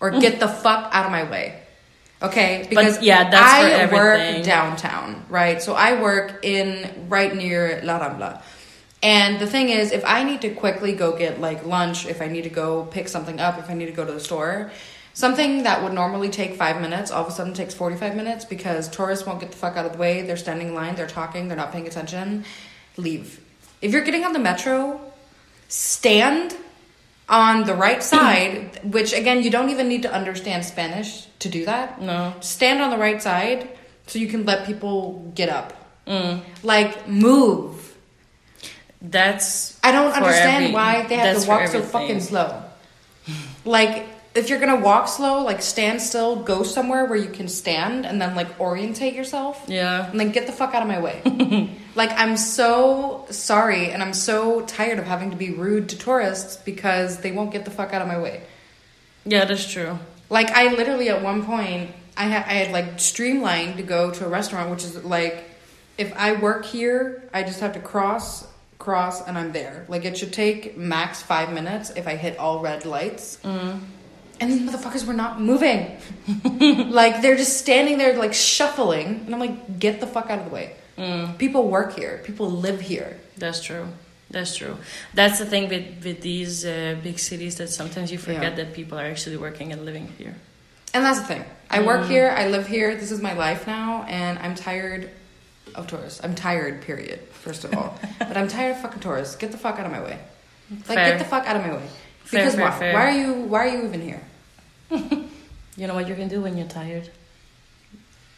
or 0.00 0.10
get 0.12 0.40
the 0.40 0.48
fuck 0.64 0.88
out 0.92 1.04
of 1.06 1.12
my 1.12 1.24
way. 1.30 1.60
Okay? 2.22 2.66
Because 2.68 3.00
yeah, 3.02 3.30
that's 3.30 3.90
for 3.90 3.96
I 3.96 4.00
work 4.00 4.44
downtown, 4.44 5.24
right? 5.28 5.62
So 5.62 5.74
I 5.74 6.00
work 6.00 6.40
in 6.42 7.06
right 7.08 7.34
near 7.34 7.80
La 7.84 8.00
Rambla. 8.00 8.40
And 9.02 9.38
the 9.38 9.46
thing 9.46 9.68
is, 9.68 9.92
if 9.92 10.04
I 10.04 10.24
need 10.24 10.40
to 10.42 10.50
quickly 10.50 10.92
go 10.92 11.16
get 11.16 11.40
like 11.40 11.64
lunch, 11.64 12.06
if 12.06 12.20
I 12.20 12.26
need 12.26 12.42
to 12.42 12.50
go 12.50 12.84
pick 12.86 13.08
something 13.08 13.38
up, 13.38 13.58
if 13.58 13.70
I 13.70 13.74
need 13.74 13.86
to 13.86 13.92
go 13.92 14.04
to 14.04 14.12
the 14.12 14.20
store, 14.20 14.72
something 15.14 15.62
that 15.62 15.82
would 15.82 15.92
normally 15.92 16.28
take 16.28 16.54
five 16.54 16.80
minutes 16.80 17.10
all 17.10 17.24
of 17.24 17.28
a 17.28 17.32
sudden 17.32 17.54
takes 17.54 17.74
45 17.74 18.16
minutes 18.16 18.44
because 18.44 18.88
tourists 18.88 19.26
won't 19.26 19.40
get 19.40 19.50
the 19.52 19.56
fuck 19.56 19.76
out 19.76 19.86
of 19.86 19.92
the 19.92 19.98
way. 19.98 20.22
They're 20.22 20.36
standing 20.36 20.68
in 20.68 20.74
line, 20.74 20.96
they're 20.96 21.06
talking, 21.06 21.48
they're 21.48 21.56
not 21.56 21.72
paying 21.72 21.86
attention. 21.86 22.44
Leave. 22.96 23.40
If 23.80 23.92
you're 23.92 24.04
getting 24.04 24.24
on 24.24 24.32
the 24.32 24.40
metro, 24.40 25.00
stand 25.68 26.56
on 27.28 27.64
the 27.64 27.74
right 27.74 28.02
side, 28.14 28.80
which 28.82 29.12
again, 29.12 29.42
you 29.42 29.50
don't 29.50 29.70
even 29.70 29.88
need 29.88 30.02
to 30.02 30.12
understand 30.12 30.64
Spanish 30.64 31.26
to 31.38 31.48
do 31.48 31.64
that. 31.66 32.00
No. 32.00 32.34
Stand 32.40 32.82
on 32.82 32.90
the 32.90 32.98
right 32.98 33.22
side 33.22 33.68
so 34.08 34.18
you 34.18 34.26
can 34.26 34.44
let 34.44 34.66
people 34.66 35.30
get 35.36 35.48
up. 35.48 35.74
Mm. 36.06 36.42
Like, 36.64 37.06
move. 37.06 37.87
That's 39.00 39.78
I 39.82 39.92
don't 39.92 40.12
understand 40.12 40.64
every- 40.64 40.74
why 40.74 41.06
they 41.06 41.16
have 41.16 41.42
to 41.42 41.48
walk 41.48 41.68
so 41.68 41.82
fucking 41.82 42.20
slow. 42.20 42.62
like, 43.64 44.06
if 44.34 44.48
you're 44.50 44.58
gonna 44.58 44.80
walk 44.80 45.08
slow, 45.08 45.42
like 45.44 45.62
stand 45.62 46.00
still, 46.02 46.36
go 46.36 46.62
somewhere 46.62 47.04
where 47.04 47.16
you 47.18 47.30
can 47.30 47.48
stand 47.48 48.06
and 48.06 48.20
then 48.20 48.34
like 48.34 48.60
orientate 48.60 49.14
yourself. 49.14 49.62
yeah. 49.68 50.10
And 50.10 50.18
then 50.18 50.30
get 50.32 50.46
the 50.46 50.52
fuck 50.52 50.74
out 50.74 50.82
of 50.82 50.88
my 50.88 51.00
way. 51.00 51.70
like, 51.94 52.10
I'm 52.12 52.36
so 52.36 53.26
sorry 53.30 53.90
and 53.90 54.02
I'm 54.02 54.12
so 54.12 54.62
tired 54.62 54.98
of 54.98 55.06
having 55.06 55.30
to 55.30 55.36
be 55.36 55.50
rude 55.50 55.88
to 55.90 55.98
tourists 55.98 56.56
because 56.56 57.18
they 57.18 57.32
won't 57.32 57.52
get 57.52 57.64
the 57.64 57.70
fuck 57.70 57.92
out 57.92 58.02
of 58.02 58.08
my 58.08 58.18
way. 58.18 58.42
Yeah, 59.24 59.44
that's 59.44 59.70
true. 59.70 59.98
Like, 60.30 60.50
I 60.50 60.74
literally 60.74 61.08
at 61.08 61.22
one 61.22 61.44
point, 61.44 61.90
I 62.16 62.24
had, 62.24 62.44
I 62.46 62.54
had 62.64 62.72
like 62.72 62.98
streamlined 63.00 63.76
to 63.78 63.82
go 63.82 64.10
to 64.10 64.26
a 64.26 64.28
restaurant, 64.28 64.70
which 64.70 64.84
is 64.84 65.04
like, 65.04 65.44
if 65.96 66.12
I 66.16 66.32
work 66.32 66.64
here, 66.66 67.28
I 67.32 67.42
just 67.42 67.60
have 67.60 67.72
to 67.74 67.80
cross, 67.80 68.46
cross, 68.78 69.26
and 69.26 69.36
I'm 69.36 69.52
there. 69.52 69.84
Like, 69.88 70.04
it 70.04 70.16
should 70.16 70.32
take 70.32 70.76
max 70.76 71.22
five 71.22 71.52
minutes 71.52 71.90
if 71.90 72.06
I 72.06 72.16
hit 72.16 72.38
all 72.38 72.60
red 72.60 72.84
lights. 72.84 73.38
Mm. 73.42 73.80
And 74.40 74.52
these 74.52 74.60
motherfuckers 74.62 75.04
were 75.04 75.14
not 75.14 75.40
moving. 75.40 75.96
like, 76.90 77.20
they're 77.22 77.36
just 77.36 77.58
standing 77.58 77.98
there, 77.98 78.16
like, 78.16 78.34
shuffling. 78.34 79.22
And 79.26 79.34
I'm 79.34 79.40
like, 79.40 79.78
get 79.80 79.98
the 80.00 80.06
fuck 80.06 80.30
out 80.30 80.38
of 80.38 80.44
the 80.46 80.52
way. 80.52 80.76
Mm. 80.96 81.38
People 81.38 81.68
work 81.68 81.96
here, 81.96 82.20
people 82.24 82.50
live 82.50 82.80
here. 82.80 83.18
That's 83.36 83.62
true. 83.62 83.88
That's 84.30 84.54
true. 84.54 84.76
That's 85.14 85.38
the 85.38 85.46
thing 85.46 85.68
with 85.70 86.04
with 86.04 86.20
these 86.20 86.66
uh, 86.66 86.96
big 87.02 87.18
cities 87.18 87.56
that 87.56 87.68
sometimes 87.70 88.12
you 88.12 88.18
forget 88.18 88.42
Yeah. 88.58 88.64
that 88.64 88.74
people 88.74 88.98
are 88.98 89.06
actually 89.06 89.38
working 89.38 89.72
and 89.72 89.84
living 89.86 90.12
here. 90.18 90.34
And 90.92 91.04
that's 91.04 91.20
the 91.20 91.24
thing. 91.26 91.44
I 91.70 91.80
work 91.80 92.06
here, 92.06 92.28
I 92.36 92.48
live 92.48 92.66
here, 92.66 92.94
this 92.94 93.10
is 93.10 93.20
my 93.22 93.34
life 93.34 93.66
now, 93.66 94.04
and 94.08 94.38
I'm 94.38 94.54
tired 94.54 95.10
of 95.78 95.86
tourists. 95.86 96.20
I'm 96.22 96.34
tired, 96.34 96.82
period, 96.82 97.20
first 97.32 97.64
of 97.64 97.74
all. 97.74 97.98
but 98.18 98.36
I'm 98.36 98.48
tired 98.48 98.72
of 98.76 98.82
fucking 98.82 99.00
tourists. 99.00 99.36
Get 99.36 99.52
the 99.52 99.58
fuck 99.58 99.78
out 99.78 99.86
of 99.86 99.92
my 99.92 100.02
way. 100.02 100.18
Like 100.70 100.84
Fair. 100.98 101.10
get 101.10 101.18
the 101.18 101.24
fuck 101.24 101.46
out 101.46 101.56
of 101.56 101.62
my 101.62 101.72
way. 101.74 101.86
Fair, 102.24 102.44
Because 102.44 102.54
fair, 102.78 102.92
why? 102.92 102.92
Why 102.94 103.06
are 103.12 103.18
you 103.18 103.32
why 103.34 103.58
are 103.66 103.68
you 103.68 103.84
even 103.86 104.00
here? 104.02 104.22
You 105.78 105.86
know 105.86 105.94
what 105.94 106.08
you 106.08 106.16
can 106.16 106.26
do 106.26 106.40
when 106.40 106.56
you're 106.58 106.66
tired, 106.66 107.08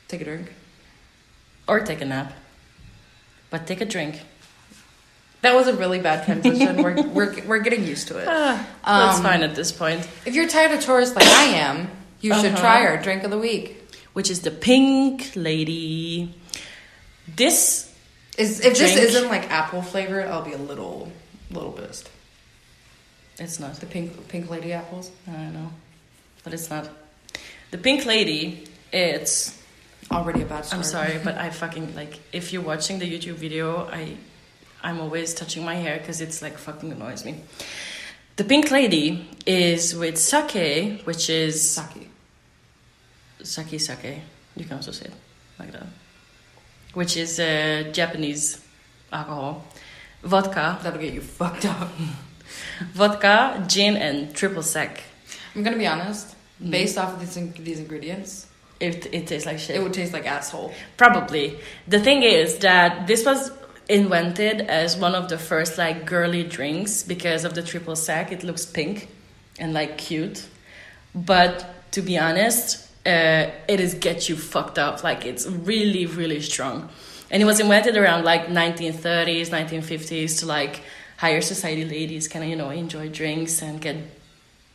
Take 0.08 0.20
a 0.20 0.24
drink. 0.24 0.52
or 1.66 1.80
take 1.80 2.02
a 2.02 2.04
nap. 2.04 2.34
But 3.48 3.66
take 3.66 3.80
a 3.80 3.86
drink. 3.86 4.20
That 5.40 5.54
was 5.54 5.66
a 5.66 5.74
really 5.74 6.00
bad 6.00 6.26
transition. 6.26 6.82
we're, 6.82 7.02
we're, 7.16 7.42
we're 7.46 7.58
getting 7.60 7.84
used 7.86 8.08
to 8.08 8.18
it. 8.18 8.28
Ah, 8.28 8.66
that's 8.84 9.16
Um, 9.18 9.24
fine 9.24 9.42
at 9.42 9.54
this 9.54 9.72
point. 9.72 10.06
If 10.26 10.34
you're 10.34 10.48
tired 10.48 10.72
of 10.72 10.80
tourists 10.84 11.16
like 11.16 11.24
I 11.26 11.44
am, 11.64 11.88
you 12.20 12.34
should 12.34 12.52
Uh-huh. 12.52 12.60
try 12.60 12.84
our 12.84 12.98
drink 13.00 13.24
of 13.24 13.30
the 13.30 13.38
week. 13.38 13.78
Which 14.12 14.28
is 14.30 14.42
the 14.42 14.50
Pink 14.50 15.32
Lady. 15.34 16.34
This 17.36 17.92
Is 18.38 18.60
if 18.60 18.76
Drink. 18.76 18.94
this 18.94 19.14
isn't 19.14 19.28
like 19.28 19.50
apple 19.50 19.82
flavored, 19.82 20.26
I'll 20.26 20.44
be 20.44 20.52
a 20.52 20.58
little 20.58 21.10
little 21.50 21.72
pissed. 21.72 22.08
it's 23.38 23.58
not. 23.60 23.74
The 23.76 23.86
pink 23.86 24.28
pink 24.28 24.48
lady 24.50 24.72
apples. 24.72 25.10
I 25.28 25.32
don't 25.32 25.54
know, 25.54 25.70
but 26.44 26.54
it's 26.54 26.70
not. 26.70 26.88
The 27.70 27.78
Pink 27.78 28.04
Lady. 28.04 28.64
It's 28.92 29.56
Already 30.10 30.42
a 30.42 30.44
bad 30.44 30.64
start. 30.64 30.78
I'm 30.78 30.82
sorry, 30.84 31.20
but 31.22 31.38
I 31.46 31.50
fucking 31.50 31.94
like 31.94 32.18
if 32.32 32.52
you're 32.52 32.62
watching 32.62 32.98
the 32.98 33.06
YouTube 33.06 33.34
video, 33.36 33.86
I 33.86 34.16
I'm 34.82 34.98
always 35.00 35.34
touching 35.34 35.64
my 35.64 35.76
hair 35.76 35.98
because 35.98 36.20
it's 36.20 36.42
like 36.42 36.58
fucking 36.58 36.90
annoys 36.90 37.24
me. 37.24 37.36
The 38.36 38.44
Pink 38.44 38.70
Lady 38.70 39.28
is 39.46 39.94
with 39.94 40.18
sake, 40.18 41.02
which 41.02 41.30
is 41.30 41.74
Sake. 41.74 42.08
sake 43.42 43.80
sake. 43.80 44.20
You 44.56 44.64
can 44.64 44.76
also 44.76 44.90
say 44.92 45.06
it 45.06 45.12
like 45.58 45.70
that, 45.72 45.86
which 46.94 47.16
is 47.16 47.38
uh, 47.40 47.90
Japanese 47.92 48.60
alcohol, 49.12 49.64
vodka, 50.22 50.78
That'll 50.82 51.00
get 51.00 51.14
you 51.14 51.20
fucked 51.20 51.64
up. 51.66 51.88
vodka, 52.94 53.64
gin, 53.68 53.96
and 53.96 54.34
triple 54.34 54.62
sec. 54.62 55.02
I'm 55.54 55.62
gonna 55.62 55.78
be 55.78 55.86
honest. 55.86 56.34
Mm. 56.62 56.70
Based 56.70 56.98
off 56.98 57.14
of 57.14 57.20
these, 57.20 57.36
in- 57.36 57.54
these 57.58 57.78
ingredients, 57.78 58.46
It 58.80 59.06
it 59.12 59.26
tastes 59.26 59.46
like 59.46 59.58
shit. 59.58 59.76
it 59.76 59.82
would 59.82 59.92
taste 59.94 60.12
like 60.12 60.26
asshole. 60.26 60.72
Probably. 60.96 61.58
The 61.88 62.00
thing 62.00 62.22
is 62.22 62.58
that 62.58 63.06
this 63.06 63.24
was 63.24 63.50
invented 63.88 64.60
as 64.62 64.96
one 64.96 65.14
of 65.14 65.28
the 65.28 65.36
first 65.38 65.76
like 65.78 66.06
girly 66.06 66.44
drinks 66.44 67.02
because 67.02 67.44
of 67.44 67.54
the 67.54 67.62
triple 67.62 67.96
sec. 67.96 68.30
It 68.32 68.42
looks 68.44 68.64
pink 68.66 69.08
and 69.58 69.72
like 69.74 69.98
cute. 69.98 70.46
But 71.14 71.66
to 71.92 72.02
be 72.02 72.16
honest, 72.18 72.88
uh, 73.06 73.50
it 73.68 73.80
is 73.80 73.94
get 73.94 74.28
you 74.28 74.36
fucked 74.36 74.78
up. 74.78 75.02
Like 75.04 75.24
it's 75.26 75.46
really, 75.46 76.06
really 76.06 76.40
strong. 76.40 76.88
And 77.30 77.40
it 77.42 77.46
was 77.46 77.60
invented 77.60 77.96
around 77.96 78.24
like 78.24 78.46
1930s, 78.48 79.48
1950s 79.50 80.40
to 80.40 80.46
like 80.46 80.82
higher 81.16 81.40
society 81.40 81.84
ladies 81.84 82.26
kind 82.28 82.44
of, 82.44 82.50
you 82.50 82.56
know, 82.56 82.70
enjoy 82.70 83.08
drinks 83.08 83.62
and 83.62 83.80
get 83.80 83.96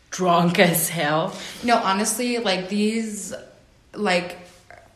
drunk 0.09 0.57
as 0.71 0.89
hell. 0.89 1.35
No, 1.63 1.77
honestly, 1.77 2.37
like 2.39 2.69
these, 2.69 3.33
like 3.93 4.37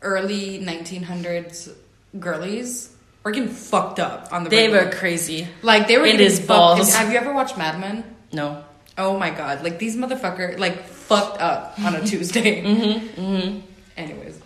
early 0.02 0.60
1900s 0.60 1.74
girlies 2.20 2.90
were 3.24 3.32
getting 3.32 3.50
fucked 3.50 4.00
up 4.00 4.30
on 4.32 4.44
the. 4.46 4.50
They 4.50 4.68
regular. 4.70 4.86
were 4.86 4.92
crazy. 4.92 5.48
like 5.62 5.88
they 5.88 5.98
were 5.98 6.06
It 6.06 6.14
getting 6.14 6.28
is 6.28 6.38
fucked. 6.40 6.48
balls. 6.48 6.94
Have 6.96 7.12
you 7.12 7.18
ever 7.20 7.34
watched 7.34 7.58
Mad 7.58 7.80
Men? 7.80 8.04
No. 8.32 8.64
Oh 8.98 9.18
my 9.18 9.30
god! 9.30 9.64
Like 9.64 9.80
these 9.80 9.96
motherfucker, 9.96 10.58
like 10.60 10.84
fucked 11.10 11.40
up 11.42 11.78
on 11.86 11.96
a 11.96 12.02
Tuesday. 12.12 12.62
Mm-hmm. 12.64 13.22
Mm-hmm. 13.22 13.60
Anyways, 13.98 14.40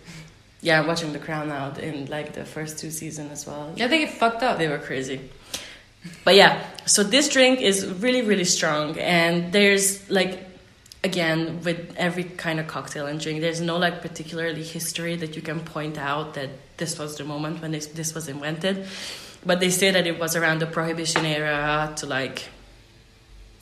Yeah, 0.62 0.86
watching 0.86 1.12
The 1.12 1.18
Crown 1.26 1.48
now 1.48 1.72
in 1.88 2.06
like 2.16 2.32
the 2.32 2.44
first 2.44 2.78
two 2.80 2.90
seasons 2.90 3.30
as 3.32 3.46
well. 3.46 3.72
yeah, 3.76 3.86
they 3.86 3.98
get 4.04 4.12
fucked 4.22 4.42
up. 4.42 4.58
They 4.58 4.68
were 4.68 4.78
crazy. 4.78 5.18
But 6.24 6.34
yeah, 6.34 6.52
so 6.86 7.02
this 7.02 7.28
drink 7.28 7.60
is 7.60 7.86
really, 8.04 8.22
really 8.22 8.44
strong. 8.44 8.98
And 8.98 9.52
there's 9.52 10.08
like, 10.10 10.32
again, 11.02 11.60
with 11.64 11.78
every 11.96 12.24
kind 12.24 12.58
of 12.60 12.66
cocktail 12.66 13.06
and 13.06 13.20
drink, 13.20 13.40
there's 13.40 13.60
no 13.60 13.76
like 13.78 14.00
particularly 14.02 14.62
history 14.64 15.16
that 15.16 15.36
you 15.36 15.42
can 15.42 15.60
point 15.60 15.96
out 15.98 16.34
that 16.34 16.50
this 16.76 16.98
was 16.98 17.16
the 17.16 17.24
moment 17.24 17.62
when 17.62 17.72
this, 17.72 17.86
this 17.88 18.14
was 18.14 18.28
invented. 18.28 18.86
But 19.46 19.60
they 19.60 19.70
say 19.70 19.90
that 19.92 20.06
it 20.06 20.18
was 20.18 20.34
around 20.36 20.58
the 20.60 20.66
Prohibition 20.66 21.24
era 21.24 21.92
to 21.96 22.06
like, 22.06 22.48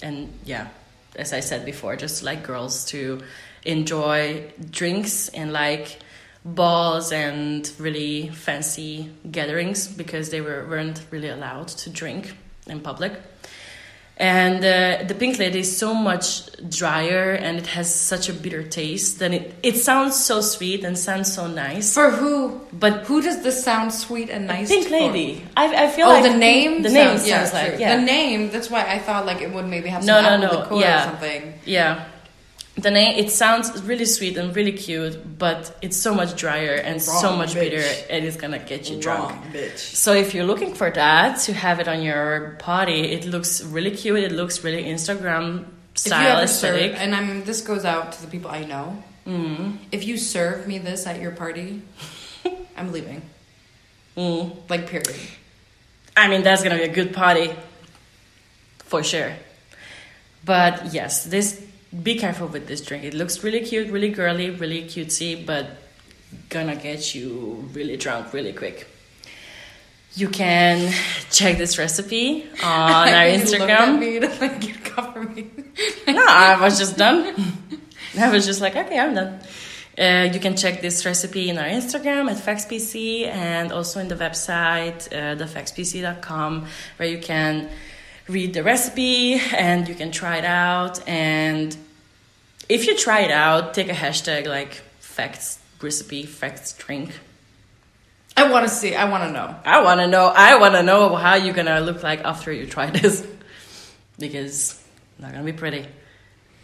and 0.01 0.33
yeah, 0.45 0.69
as 1.17 1.33
I 1.33 1.41
said 1.41 1.65
before, 1.65 1.97
just 1.97 2.23
like 2.23 2.43
girls 2.43 2.85
to 2.87 3.21
enjoy 3.65 4.53
drinks 4.71 5.29
and 5.29 5.53
like 5.53 5.99
balls 6.45 7.13
and 7.13 7.71
really 7.79 8.29
fancy 8.29 9.11
gatherings 9.31 9.87
because 9.87 10.31
they 10.31 10.41
were, 10.41 10.67
weren't 10.69 11.05
really 11.11 11.29
allowed 11.29 11.69
to 11.69 11.91
drink 11.91 12.35
in 12.67 12.81
public. 12.81 13.13
And 14.19 14.59
uh, 14.65 15.05
the 15.09 15.15
pink 15.15 15.39
lady 15.39 15.61
is 15.61 15.77
so 15.77 15.95
much 15.95 16.47
drier 16.69 17.33
and 17.33 17.59
it 17.59 17.67
has 17.69 17.93
such 17.93 18.29
a 18.29 18.33
bitter 18.33 18.63
taste. 18.63 19.19
Then 19.19 19.33
it, 19.33 19.55
it 19.63 19.77
sounds 19.79 20.23
so 20.23 20.41
sweet 20.41 20.85
and 20.85 20.97
sounds 20.99 21.33
so 21.35 21.47
nice. 21.49 21.93
For 21.95 22.11
who? 22.11 22.61
But 22.73 23.07
Who 23.07 23.21
does 23.23 23.43
this 23.43 23.65
sound 23.65 23.93
sweet 23.93 24.29
and 24.31 24.47
nice? 24.47 24.69
pink 24.69 24.91
lady, 24.91 25.45
I, 25.57 25.87
I 25.87 25.89
feel 25.89 26.07
Oh, 26.07 26.11
like 26.11 26.31
the 26.31 26.37
name. 26.39 26.83
The 26.83 26.91
name 26.91 27.17
sounds, 27.19 27.27
yeah, 27.27 27.51
like 27.53 27.81
yeah. 27.81 27.97
The 27.97 28.03
name. 28.03 28.51
That's 28.51 28.71
why 28.71 28.85
I 28.87 28.99
thought 28.99 29.27
like 29.27 29.41
it 29.41 29.53
would 29.53 29.67
maybe 29.67 29.89
have 29.89 30.05
No, 30.05 30.21
some 30.23 30.41
no, 30.41 30.47
no, 30.53 30.59
liqueur 30.61 30.77
yeah. 30.81 31.01
or 31.01 31.11
something. 31.11 31.55
Yeah. 31.65 32.05
The 32.77 32.91
name 32.91 33.19
it 33.19 33.31
sounds 33.31 33.83
really 33.83 34.07
sweet 34.07 34.39
and 34.39 34.57
really 34.57 34.73
cute, 34.73 35.39
but 35.39 35.77
it's 35.83 35.97
so 35.97 36.15
much 36.15 36.37
drier 36.37 36.75
and 36.75 37.03
so 37.03 37.37
much 37.37 37.51
bitch. 37.51 37.61
bitter 37.61 38.05
and 38.09 38.25
it's 38.25 38.37
gonna 38.37 38.59
get 38.59 38.89
you 38.89 38.99
drunk. 38.99 39.39
Bitch. 39.53 39.77
So 39.79 40.15
if 40.15 40.35
you're 40.35 40.47
looking 40.47 40.75
for 40.75 40.91
that 40.91 41.39
to 41.41 41.53
have 41.53 41.81
it 41.81 41.89
on 41.89 42.03
your 42.03 42.57
party, 42.61 43.13
it 43.13 43.27
looks 43.27 43.63
really 43.63 43.91
cute. 43.91 44.21
It 44.21 44.33
looks 44.33 44.65
really 44.65 44.85
Instagram 44.85 45.67
style 45.95 46.39
ever 46.39 46.47
serve, 46.47 46.77
aesthetic. 46.77 46.99
and 46.99 47.15
I'm 47.15 47.45
this 47.45 47.61
goes 47.61 47.85
out 47.85 48.13
to 48.13 48.23
the 48.23 48.29
people 48.29 48.51
I 48.51 48.65
know. 48.65 49.03
Mm. 49.27 49.77
If 49.93 50.07
you 50.07 50.17
serve 50.17 50.67
me 50.67 50.79
this 50.79 51.07
at 51.07 51.21
your 51.21 51.33
party, 51.33 51.83
I'm 52.77 52.91
leaving. 52.91 53.21
Mm. 54.17 54.57
Like 54.71 54.87
period. 54.87 55.21
I 56.17 56.29
mean, 56.29 56.43
that's 56.43 56.63
gonna 56.63 56.77
be 56.77 56.85
a 56.85 56.89
good 56.93 57.13
party 57.13 57.53
for 58.79 59.03
sure. 59.03 59.33
But 60.45 60.93
yes, 60.95 61.25
this 61.25 61.65
be 62.03 62.17
careful 62.17 62.47
with 62.49 62.67
this 62.67 62.81
drink. 62.81 63.05
It 63.05 63.15
looks 63.15 63.43
really 63.45 63.61
cute, 63.61 63.91
really 63.91 64.11
girly, 64.11 64.51
really 64.51 64.85
cutesy, 64.85 65.45
but 65.45 65.67
gonna 66.49 66.77
get 66.77 67.15
you 67.15 67.69
really 67.73 67.97
drunk 67.97 68.33
really 68.33 68.53
quick. 68.53 68.89
You 70.15 70.29
can 70.29 70.93
check 71.31 71.57
this 71.59 71.79
recipe 71.79 72.45
on 72.63 73.09
our 73.09 73.29
You 73.29 73.39
looked 73.39 73.55
at 73.55 73.89
Instagram. 73.89 73.99
me 73.99 74.21
to 74.21 74.29
like 74.41 74.85
cover 74.85 75.23
me. 75.23 75.51
no, 76.07 76.25
I 76.27 76.61
was 76.61 76.79
just 76.79 76.97
done. 76.97 77.35
I 78.19 78.31
was 78.31 78.45
just 78.45 78.61
like, 78.61 78.77
okay, 78.77 78.99
I'm 78.99 79.15
done. 79.15 79.41
Uh, 79.99 80.31
you 80.33 80.41
can 80.41 80.57
check 80.57 80.81
this 80.81 81.05
recipe 81.05 81.51
in 81.51 81.59
our 81.59 81.67
Instagram 81.67 82.31
at 82.31 82.37
FaxPC 82.39 83.27
and 83.27 83.73
also 83.73 84.01
in 84.01 84.09
the 84.09 84.15
website, 84.15 85.07
uh, 85.13 85.37
thefaxpc.com, 85.37 86.67
where 86.97 87.09
you 87.09 87.19
can 87.19 87.69
read 88.33 88.55
the 88.55 88.63
recipe 88.63 89.35
and 89.35 89.87
you 89.87 89.95
can 89.95 90.11
try 90.11 90.39
it 90.39 90.45
out. 90.45 91.07
And 91.09 91.77
if 92.69 92.87
you 92.87 92.97
try 92.97 93.21
it 93.21 93.31
out, 93.31 93.75
take 93.75 93.89
a 93.89 93.95
hashtag 93.95 94.47
like 94.47 94.75
facts 95.01 95.59
recipe, 95.81 96.25
facts 96.25 96.73
drink. 96.73 97.11
I 98.37 98.51
want 98.51 98.67
to 98.67 98.75
see. 98.75 98.95
I 98.95 99.09
want 99.11 99.25
to 99.25 99.31
know. 99.31 99.55
I 99.65 99.83
want 99.83 100.01
to 100.01 100.07
know. 100.07 100.27
I 100.35 100.59
want 100.59 100.75
to 100.75 100.83
know 100.83 101.15
how 101.17 101.35
you're 101.35 101.55
gonna 101.55 101.81
look 101.81 102.03
like 102.03 102.21
after 102.25 102.51
you 102.51 102.67
try 102.67 102.87
this, 102.91 103.27
because 104.19 104.47
it's 104.47 104.85
not 105.19 105.33
gonna 105.33 105.45
be 105.45 105.53
pretty. 105.53 105.87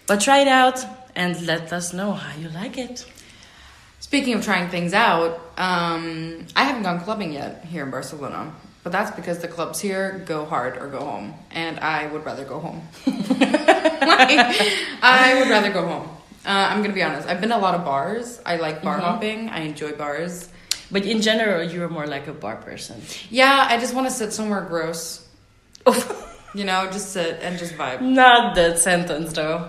But 0.06 0.20
try 0.20 0.38
it 0.38 0.48
out 0.48 0.82
and 1.14 1.40
let 1.46 1.72
us 1.72 1.92
know 1.92 2.12
how 2.12 2.38
you 2.40 2.48
like 2.48 2.78
it. 2.78 3.04
Speaking 4.00 4.34
of 4.34 4.44
trying 4.44 4.70
things 4.70 4.94
out, 4.94 5.34
um, 5.58 6.46
I 6.56 6.64
haven't 6.64 6.84
gone 6.84 7.00
clubbing 7.00 7.32
yet 7.32 7.66
here 7.66 7.84
in 7.84 7.90
Barcelona, 7.90 8.54
but 8.88 8.92
that's 8.96 9.10
because 9.14 9.38
the 9.40 9.48
clubs 9.48 9.78
here 9.80 10.24
go 10.24 10.46
hard 10.46 10.78
or 10.78 10.88
go 10.88 11.00
home, 11.04 11.34
and 11.50 11.78
I 11.80 12.06
would 12.06 12.24
rather 12.24 12.44
go 12.44 12.58
home. 12.58 12.80
Like, 14.08 14.40
I 15.02 15.36
would 15.38 15.50
rather 15.50 15.70
go 15.70 15.86
home. 15.86 16.08
Uh, 16.46 16.68
I'm 16.72 16.80
gonna 16.80 16.94
be 16.94 17.02
honest. 17.02 17.28
I've 17.28 17.40
been 17.42 17.50
to 17.50 17.56
a 17.58 17.60
lot 17.60 17.74
of 17.74 17.84
bars. 17.84 18.40
I 18.46 18.56
like 18.56 18.82
bar 18.82 18.96
Mhm. 18.96 19.02
hopping. 19.02 19.48
I 19.50 19.60
enjoy 19.68 19.92
bars. 19.92 20.48
But 20.90 21.04
in 21.04 21.20
general, 21.20 21.62
you're 21.62 21.90
more 21.90 22.06
like 22.06 22.26
a 22.28 22.32
bar 22.32 22.56
person. 22.56 23.02
Yeah, 23.28 23.66
I 23.68 23.76
just 23.76 23.92
want 23.92 24.06
to 24.08 24.14
sit 24.14 24.32
somewhere 24.32 24.62
gross. 24.62 25.20
You 26.54 26.64
know, 26.64 26.88
just 26.90 27.12
sit 27.12 27.40
and 27.44 27.58
just 27.58 27.74
vibe. 27.76 28.00
Not 28.00 28.54
that 28.56 28.78
sentence 28.78 29.34
though. 29.34 29.68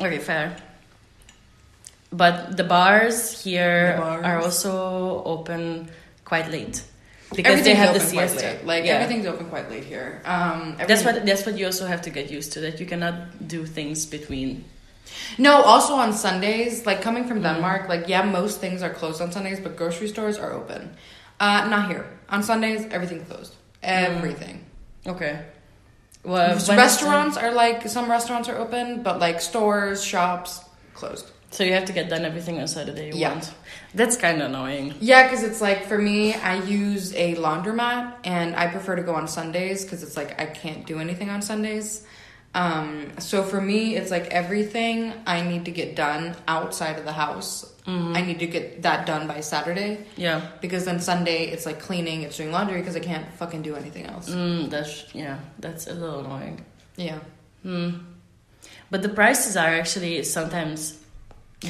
Okay, 0.00 0.18
fair. 0.18 0.56
But 2.10 2.56
the 2.56 2.64
bars 2.64 3.30
here 3.44 3.94
The 3.94 4.02
bars. 4.02 4.24
are 4.26 4.38
also 4.42 5.22
open 5.24 5.88
quite 6.24 6.50
late 6.50 6.82
because 7.36 7.62
they 7.64 7.74
have 7.74 7.94
the 7.94 8.00
siesta. 8.00 8.58
Like 8.64 8.84
Yeah. 8.84 8.94
everything's 8.94 9.26
open 9.26 9.46
quite 9.46 9.70
late 9.70 9.84
here. 9.84 10.20
Um, 10.24 10.76
That's 10.88 11.04
what 11.04 11.24
that's 11.26 11.44
what 11.46 11.56
you 11.58 11.66
also 11.66 11.86
have 11.86 12.02
to 12.02 12.10
get 12.10 12.30
used 12.30 12.52
to. 12.54 12.60
That 12.60 12.80
you 12.80 12.86
cannot 12.86 13.14
do 13.48 13.66
things 13.66 14.06
between. 14.06 14.64
No, 15.38 15.62
also 15.62 15.94
on 15.94 16.12
Sundays, 16.12 16.86
like 16.86 17.00
coming 17.02 17.24
Mm. 17.24 17.28
from 17.28 17.42
Denmark, 17.42 17.88
like 17.88 18.08
yeah, 18.08 18.22
most 18.22 18.60
things 18.60 18.82
are 18.82 18.90
closed 19.00 19.20
on 19.20 19.32
Sundays, 19.32 19.60
but 19.60 19.76
grocery 19.76 20.08
stores 20.08 20.38
are 20.38 20.52
open. 20.52 20.96
Uh, 21.40 21.66
not 21.68 21.88
here. 21.90 22.04
On 22.30 22.42
Sundays, 22.42 22.86
everything's 22.90 23.26
closed. 23.28 23.52
Everything. 23.82 24.64
Okay. 25.06 25.38
Well, 26.24 26.48
when 26.48 26.56
is 26.56 26.66
the- 26.66 26.76
restaurants 26.76 27.36
are 27.36 27.52
like 27.52 27.88
some 27.88 28.10
restaurants 28.10 28.48
are 28.48 28.56
open, 28.58 29.02
but 29.02 29.18
like 29.20 29.40
stores, 29.40 30.02
shops 30.02 30.60
closed. 30.94 31.26
So 31.54 31.62
you 31.62 31.72
have 31.74 31.84
to 31.84 31.92
get 31.92 32.08
done 32.10 32.24
everything 32.24 32.58
on 32.60 32.66
Saturday 32.66 33.06
you 33.12 33.14
Yeah. 33.20 33.30
want. 33.34 33.54
That's 33.94 34.16
kind 34.16 34.42
of 34.42 34.48
annoying. 34.50 34.94
Yeah, 35.00 35.22
because 35.22 35.44
it's 35.44 35.60
like 35.60 35.86
for 35.86 35.96
me, 35.96 36.34
I 36.34 36.56
use 36.64 37.14
a 37.14 37.36
laundromat 37.36 38.14
and 38.24 38.56
I 38.56 38.66
prefer 38.66 38.96
to 38.96 39.02
go 39.02 39.14
on 39.14 39.28
Sundays 39.28 39.84
because 39.84 40.02
it's 40.02 40.16
like 40.16 40.40
I 40.40 40.46
can't 40.46 40.84
do 40.84 40.98
anything 40.98 41.30
on 41.30 41.42
Sundays. 41.42 42.02
Um, 42.56 43.12
so 43.20 43.44
for 43.44 43.60
me, 43.60 43.94
it's 43.94 44.10
like 44.10 44.26
everything 44.28 45.12
I 45.28 45.42
need 45.42 45.64
to 45.66 45.70
get 45.70 45.94
done 45.94 46.34
outside 46.48 46.98
of 46.98 47.04
the 47.04 47.12
house. 47.12 47.70
I 47.86 48.22
need 48.22 48.38
to 48.40 48.46
get 48.46 48.82
that 48.82 49.04
done 49.06 49.28
by 49.28 49.40
Saturday 49.40 50.06
Yeah. 50.16 50.40
because 50.62 50.86
then 50.86 51.00
Sunday 51.00 51.48
it's 51.52 51.66
like 51.66 51.78
cleaning, 51.80 52.22
it's 52.22 52.36
doing 52.38 52.50
laundry 52.50 52.78
because 52.80 52.96
I 52.96 53.00
can't 53.00 53.26
fucking 53.34 53.60
do 53.62 53.76
anything 53.76 54.06
else. 54.06 54.30
Mm, 54.30 54.70
that's 54.70 55.04
yeah. 55.14 55.36
That's 55.60 55.86
a 55.86 55.92
little 55.92 56.20
annoying. 56.20 56.64
Yeah. 56.96 57.18
Hmm. 57.62 57.90
But 58.90 59.02
the 59.02 59.10
prices 59.10 59.56
are 59.56 59.68
actually 59.68 60.22
sometimes 60.24 60.96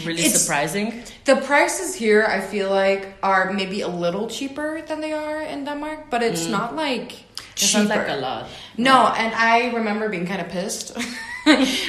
really 0.04 0.24
It's- 0.24 0.40
surprising. 0.42 1.02
The 1.24 1.36
prices 1.36 1.94
here, 1.94 2.24
I 2.24 2.40
feel 2.40 2.70
like, 2.70 3.14
are 3.22 3.52
maybe 3.52 3.80
a 3.82 3.88
little 3.88 4.28
cheaper 4.28 4.82
than 4.82 5.00
they 5.00 5.12
are 5.12 5.42
in 5.42 5.64
Denmark, 5.64 6.10
but 6.10 6.22
it's 6.22 6.46
not 6.46 6.74
like 6.76 7.12
cheaper. 7.54 7.84
like 7.84 8.08
a 8.08 8.16
lot. 8.16 8.46
No, 8.76 9.06
and 9.16 9.34
I 9.34 9.70
remember 9.74 10.08
being 10.08 10.26
kind 10.26 10.40
of 10.40 10.48
pissed 10.48 10.96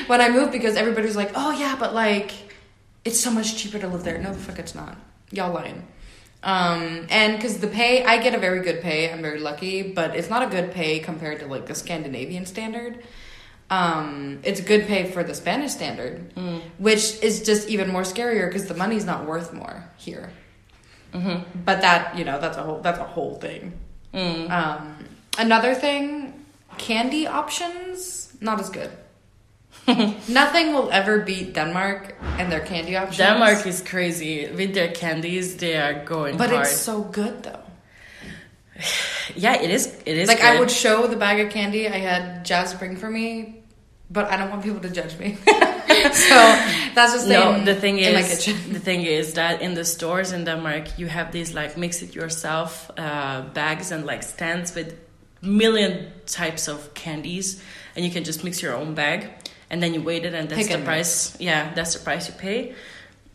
when 0.08 0.22
I 0.22 0.30
moved 0.30 0.52
because 0.52 0.75
everybody 0.75 1.08
was 1.08 1.16
like, 1.16 1.32
"Oh 1.36 1.52
yeah, 1.52 1.75
but 1.80 1.94
like, 1.94 2.32
it's 3.04 3.20
so 3.20 3.32
much 3.32 3.58
cheaper 3.58 3.80
to 3.80 3.88
live 3.88 4.04
there." 4.04 4.18
No, 4.20 4.32
the 4.34 4.40
fuck, 4.40 4.60
it's 4.60 4.75
not. 4.75 4.96
Y'all 5.32 5.54
lying. 5.54 5.88
Um, 6.44 7.08
and 7.10 7.36
because 7.36 7.58
the 7.58 7.68
pay, 7.68 8.06
I 8.06 8.22
get 8.22 8.36
a 8.36 8.38
very 8.38 8.62
good 8.62 8.80
pay. 8.82 9.12
I'm 9.12 9.22
very 9.24 9.40
lucky, 9.40 9.82
but 9.82 10.16
it's 10.16 10.30
not 10.30 10.44
a 10.44 10.48
good 10.48 10.72
pay 10.72 11.00
compared 11.00 11.40
to 11.40 11.48
like 11.48 11.66
the 11.66 11.74
Scandinavian 11.74 12.46
standard. 12.46 13.04
Um, 13.70 14.40
it's 14.44 14.62
good 14.62 14.86
pay 14.86 15.12
for 15.12 15.24
the 15.24 15.34
Spanish 15.34 15.72
standard, 15.72 16.32
which 16.78 17.22
is 17.24 17.44
just 17.44 17.68
even 17.68 17.92
more 17.92 18.04
scarier 18.04 18.48
because 18.48 18.68
the 18.68 18.76
money's 18.76 19.06
not 19.06 19.26
worth 19.26 19.54
more 19.54 19.90
here. 19.98 20.32
Mm-hmm. 21.14 21.62
But 21.64 21.82
that 21.82 22.18
you 22.18 22.26
know 22.26 22.40
that's 22.40 22.58
a 22.58 22.64
whole 22.64 22.82
that's 22.82 23.00
a 23.00 23.04
whole 23.04 23.36
thing. 23.36 23.74
Mm. 24.14 24.50
Um, 24.52 25.06
another 25.40 25.74
thing, 25.74 26.46
candy 26.78 27.26
options 27.26 28.26
not 28.42 28.60
as 28.60 28.70
good. 28.70 28.92
Nothing 29.88 30.74
will 30.74 30.90
ever 30.92 31.20
beat 31.20 31.54
Denmark 31.54 32.16
and 32.40 32.52
their 32.52 32.62
candy 32.62 32.96
options. 32.96 33.18
Denmark 33.18 33.66
is 33.68 33.82
crazy 33.82 34.50
with 34.52 34.74
their 34.74 34.92
candies. 34.92 35.58
They 35.58 35.78
are 35.78 36.04
going 36.06 36.38
but 36.38 36.50
hard. 36.50 36.64
it's 36.64 36.78
so 36.78 37.02
good 37.02 37.44
though. 37.44 37.65
Yeah, 39.36 39.62
it 39.62 39.72
is. 39.72 39.88
It 40.05 40.17
is 40.17 40.27
Like 40.27 40.41
I 40.41 40.60
would 40.60 40.72
show 40.72 41.08
the 41.08 41.15
bag 41.15 41.39
of 41.39 41.51
candy 41.51 41.88
I 41.88 41.98
had 41.98 42.46
Jazz 42.46 42.74
bring 42.74 42.98
for 42.98 43.10
me, 43.10 43.63
but 44.10 44.25
I 44.29 44.38
don't 44.38 44.50
want 44.50 44.63
people 44.63 44.82
to 44.82 44.89
judge 44.89 45.17
me. 45.17 45.38
so 46.12 46.36
that's 46.94 47.13
just 47.13 47.27
no 47.27 47.63
the 47.63 47.75
thing 47.75 48.00
is 48.00 48.46
kitchen. 48.46 48.74
the 48.74 48.79
thing 48.79 49.03
is 49.03 49.34
that 49.34 49.62
in 49.62 49.74
the 49.74 49.86
stores 49.86 50.32
in 50.32 50.44
denmark 50.44 51.00
you 51.00 51.08
have 51.08 51.32
these 51.32 51.53
like 51.53 51.77
mix 51.77 52.01
it 52.01 52.13
yourself 52.13 52.91
uh, 52.98 53.41
bags 53.53 53.91
and 53.91 54.05
like 54.05 54.24
stands 54.24 54.75
with 54.75 54.98
million 55.41 56.12
types 56.25 56.67
of 56.67 56.94
candies 56.94 57.62
and 57.96 58.03
you 58.05 58.12
can 58.12 58.24
just 58.24 58.44
mix 58.44 58.62
your 58.62 58.75
own 58.75 58.94
bag 58.94 59.29
and 59.70 59.82
then 59.82 59.94
you 59.94 60.01
wait 60.01 60.25
it 60.25 60.34
and 60.34 60.50
that's 60.50 60.67
Pick 60.67 60.77
the 60.77 60.84
price 60.84 61.39
yeah 61.39 61.74
that's 61.74 61.94
the 61.94 62.03
price 62.03 62.27
you 62.27 62.36
pay 62.36 62.75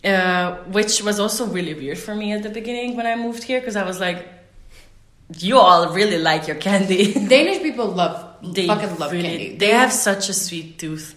uh, 0.04 0.56
which 0.64 1.02
was 1.02 1.20
also 1.20 1.46
really 1.46 1.74
weird 1.74 1.98
for 1.98 2.14
me 2.14 2.32
at 2.32 2.42
the 2.42 2.50
beginning 2.50 2.96
when 2.96 3.06
i 3.06 3.16
moved 3.16 3.42
here 3.42 3.60
because 3.60 3.76
i 3.76 3.84
was 3.84 4.00
like 4.00 4.39
you 5.38 5.58
all 5.58 5.92
really 5.94 6.18
like 6.18 6.46
your 6.46 6.56
candy 6.56 7.12
Danish 7.28 7.62
people 7.62 7.86
love 7.86 8.26
they 8.54 8.66
fucking 8.66 8.98
love 8.98 9.12
really, 9.12 9.28
candy. 9.28 9.56
they 9.56 9.70
have 9.70 9.92
such 9.92 10.28
a 10.28 10.32
sweet 10.34 10.78
tooth 10.78 11.14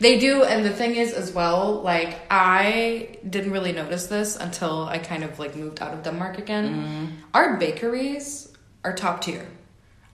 They 0.00 0.16
do, 0.18 0.44
and 0.48 0.64
the 0.64 0.72
thing 0.72 0.96
is 0.96 1.12
as 1.12 1.28
well, 1.36 1.82
like 1.84 2.16
I 2.32 3.18
didn't 3.28 3.52
really 3.52 3.72
notice 3.72 4.06
this 4.08 4.32
until 4.40 4.88
I 4.88 4.96
kind 4.96 5.22
of 5.24 5.38
like 5.38 5.56
moved 5.56 5.82
out 5.84 5.92
of 5.92 6.00
Denmark 6.02 6.38
again. 6.38 6.66
Mm-hmm. 6.72 7.04
Our 7.36 7.58
bakeries 7.60 8.48
are 8.82 8.94
top 8.96 9.20
tier. 9.20 9.44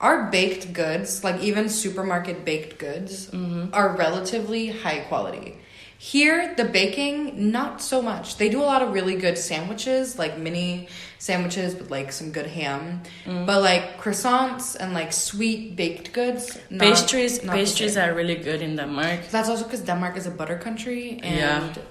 Our 0.01 0.27
baked 0.29 0.73
goods, 0.73 1.23
like 1.23 1.39
even 1.39 1.69
supermarket 1.69 2.43
baked 2.43 2.77
goods, 2.83 3.31
Mm-hmm. 3.31 3.71
are 3.73 3.95
relatively 3.95 4.75
high 4.83 4.99
quality. 5.07 5.55
Here, 5.97 6.53
the 6.55 6.65
baking, 6.65 7.51
not 7.51 7.81
so 7.81 8.01
much. 8.01 8.37
They 8.37 8.49
do 8.49 8.61
a 8.61 8.67
lot 8.67 8.81
of 8.81 8.93
really 8.93 9.15
good 9.15 9.37
sandwiches, 9.37 10.19
like 10.19 10.37
mini 10.37 10.87
sandwiches 11.19 11.73
with 11.75 11.89
like 11.89 12.11
some 12.11 12.31
good 12.31 12.45
ham. 12.47 13.01
Mm. 13.25 13.45
But 13.45 13.61
like 13.61 13.97
croissants 13.99 14.75
and 14.75 14.93
like 14.93 15.13
sweet 15.13 15.75
baked 15.75 16.13
goods, 16.13 16.59
not, 16.69 16.81
pastries 16.81 17.43
not 17.43 17.55
pastries 17.55 17.97
are 17.97 18.13
really 18.13 18.35
good 18.35 18.61
in 18.61 18.75
denmark 18.75 19.21
That's 19.31 19.49
also 19.49 19.63
because 19.63 19.81
Denmark 19.81 20.17
is 20.17 20.27
a 20.27 20.31
butter 20.31 20.57
country, 20.57 21.19
and 21.23 21.35
Yeah. 21.75 21.83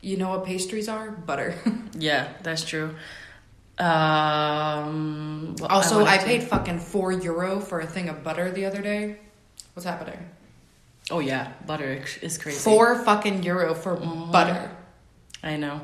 you 0.00 0.16
know 0.16 0.30
what 0.30 0.44
pastries 0.46 0.88
are? 0.88 1.10
Butter. 1.10 1.54
Yeah, 1.98 2.28
that's 2.42 2.64
true. 2.64 2.94
Um, 3.78 5.54
what 5.58 5.70
also, 5.70 6.04
I, 6.04 6.18
to- 6.18 6.24
paid 6.24 6.42
fucking 6.44 6.78
four 6.78 7.12
euro 7.12 7.60
for 7.60 7.80
a 7.80 7.86
thing 7.86 8.08
of 8.08 8.22
butter 8.22 8.50
the 8.50 8.66
other 8.66 8.82
day. 8.82 9.18
What's 9.74 9.84
happening? 9.86 10.18
Oh 11.10 11.20
yeah, 11.20 11.52
butter 11.66 12.02
is 12.22 12.36
crazy. 12.38 12.58
Four 12.58 13.02
fucking 13.04 13.42
euro 13.42 13.74
for 13.74 13.96
Mm-hmm. 13.96 14.30
butter. 14.32 14.70
I 15.42 15.56
know, 15.56 15.80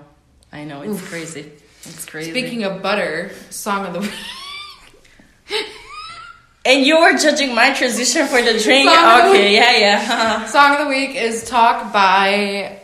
I 0.52 0.64
know. 0.64 0.82
It's 0.82 1.00
crazy. 1.08 1.50
It's 1.84 2.04
crazy. 2.06 2.30
Speaking 2.30 2.64
of 2.64 2.82
butter, 2.82 3.30
song 3.50 3.86
of 3.86 3.92
the 3.94 4.00
week. 4.00 4.12
and 6.66 6.84
you're 6.86 7.16
judging 7.18 7.54
my 7.54 7.72
transition 7.72 8.26
for 8.26 8.40
the 8.42 8.58
drink. 8.58 8.88
Song 8.90 9.20
of 9.20 9.24
the 9.24 9.30
Okay, 9.30 9.54
yeah, 9.54 9.76
yeah. 9.78 10.46
song 10.56 10.72
of 10.76 10.78
the 10.84 10.88
week 10.88 11.14
is 11.14 11.44
"Talk" 11.44 11.92
by 11.92 12.80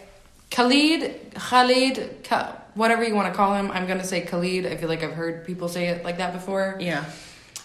Khalid. 0.50 1.32
Khalid, 1.34 2.24
Ka- 2.24 2.56
whatever 2.74 3.04
you 3.04 3.14
want 3.14 3.32
to 3.32 3.36
call 3.36 3.54
him. 3.54 3.70
I'm 3.70 3.86
gonna 3.86 4.04
say 4.04 4.20
Khalid. 4.22 4.66
I 4.66 4.76
feel 4.76 4.88
like 4.88 5.02
I've 5.02 5.12
heard 5.14 5.46
people 5.46 5.68
say 5.68 5.88
it 5.88 6.04
like 6.04 6.18
that 6.18 6.32
before. 6.32 6.76
yeah. 6.80 7.04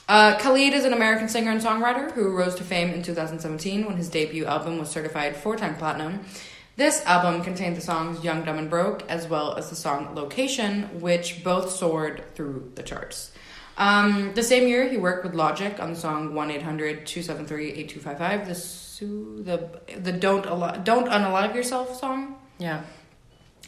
Uh, 0.08 0.38
Khalid 0.38 0.74
is 0.74 0.86
an 0.86 0.94
American 0.94 1.28
singer 1.28 1.52
and 1.52 1.62
songwriter 1.62 2.12
who 2.12 2.30
rose 2.30 2.56
to 2.56 2.64
fame 2.64 2.92
in 2.92 3.02
2017 3.02 3.86
when 3.86 3.98
his 3.98 4.08
debut 4.10 4.46
album 4.46 4.78
was 4.78 4.90
certified 4.90 5.36
four 5.36 5.56
time 5.56 5.76
platinum. 5.76 6.20
This 6.76 7.04
album 7.06 7.42
contained 7.42 7.78
the 7.78 7.82
songs 7.82 8.24
Young, 8.24 8.44
Dumb, 8.44 8.58
and 8.60 8.70
Broke, 8.70 9.10
as 9.10 9.28
well 9.28 9.56
as 9.56 9.70
the 9.70 9.76
song 9.78 10.14
Location, 10.14 11.00
which 11.00 11.44
both 11.44 11.72
soared 11.72 12.24
through 12.36 12.72
the 12.76 12.84
charts. 12.84 13.32
Um, 13.78 14.34
the 14.36 14.44
same 14.44 14.68
year, 14.68 14.88
he 14.88 14.98
worked 14.98 15.24
with 15.26 15.34
Logic 15.34 15.80
on 15.80 15.92
the 15.94 16.00
song 16.00 16.34
1 16.36 16.52
800 16.52 17.06
273 17.08 17.72
8255, 17.72 18.48
the, 18.48 18.56
su- 18.56 19.44
the, 19.44 19.70
the 20.00 20.12
Don't, 20.12 20.46
Al- 20.46 20.82
Don't 20.84 21.08
Unalive 21.08 21.56
Yourself 21.56 21.98
song 22.00 22.36
Yeah. 22.58 22.84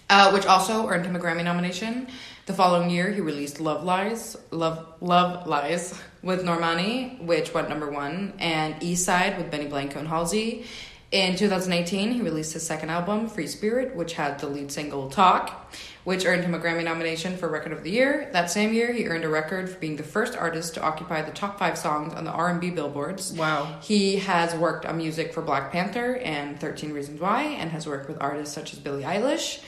uh, 0.10 0.32
which 0.32 0.46
also 0.46 0.88
earned 0.88 1.06
him 1.06 1.16
a 1.16 1.20
Grammy 1.20 1.44
nomination. 1.46 2.08
The 2.48 2.54
following 2.54 2.90
year, 2.90 3.12
he 3.12 3.20
released 3.20 3.60
"Love 3.60 3.84
Lies," 3.84 4.38
"Love 4.52 4.94
Love 5.02 5.48
Lies" 5.48 5.94
with 6.24 6.46
Normani, 6.46 7.22
which 7.22 7.54
went 7.54 7.68
number 7.68 7.92
one, 7.92 8.32
and 8.40 8.82
"East 8.82 9.04
Side" 9.04 9.38
with 9.38 9.52
Benny 9.52 9.68
Blanco 9.68 10.00
and 10.00 10.08
Halsey. 10.08 10.66
In 11.12 11.36
2018, 11.36 12.14
he 12.14 12.22
released 12.22 12.54
his 12.54 12.66
second 12.66 12.90
album, 12.90 13.28
"Free 13.28 13.48
Spirit," 13.48 13.98
which 13.98 14.14
had 14.14 14.40
the 14.40 14.48
lead 14.48 14.72
single 14.72 15.10
"Talk," 15.10 15.74
which 16.06 16.26
earned 16.26 16.46
him 16.46 16.54
a 16.54 16.60
Grammy 16.60 16.86
nomination 16.86 17.36
for 17.36 17.50
Record 17.50 17.74
of 17.74 17.84
the 17.84 17.92
Year. 17.92 18.30
That 18.32 18.50
same 18.50 18.74
year, 18.74 18.94
he 18.94 19.08
earned 19.08 19.26
a 19.26 19.30
record 19.30 19.70
for 19.70 19.78
being 19.80 19.98
the 19.98 20.04
first 20.04 20.38
artist 20.38 20.74
to 20.76 20.82
occupy 20.82 21.24
the 21.24 21.32
top 21.32 21.60
five 21.60 21.78
songs 21.78 22.14
on 22.14 22.24
the 22.24 22.32
R&B 22.32 22.70
billboards. 22.70 23.34
Wow. 23.34 23.76
He 23.82 24.20
has 24.20 24.56
worked 24.56 24.86
on 24.86 24.96
music 24.96 25.34
for 25.34 25.42
Black 25.42 25.74
Panther 25.74 26.16
and 26.16 26.58
13 26.62 26.94
Reasons 26.94 27.20
Why, 27.20 27.44
and 27.44 27.72
has 27.72 27.86
worked 27.86 28.08
with 28.08 28.22
artists 28.22 28.56
such 28.56 28.72
as 28.72 28.80
Billie 28.80 29.04
Eilish, 29.04 29.60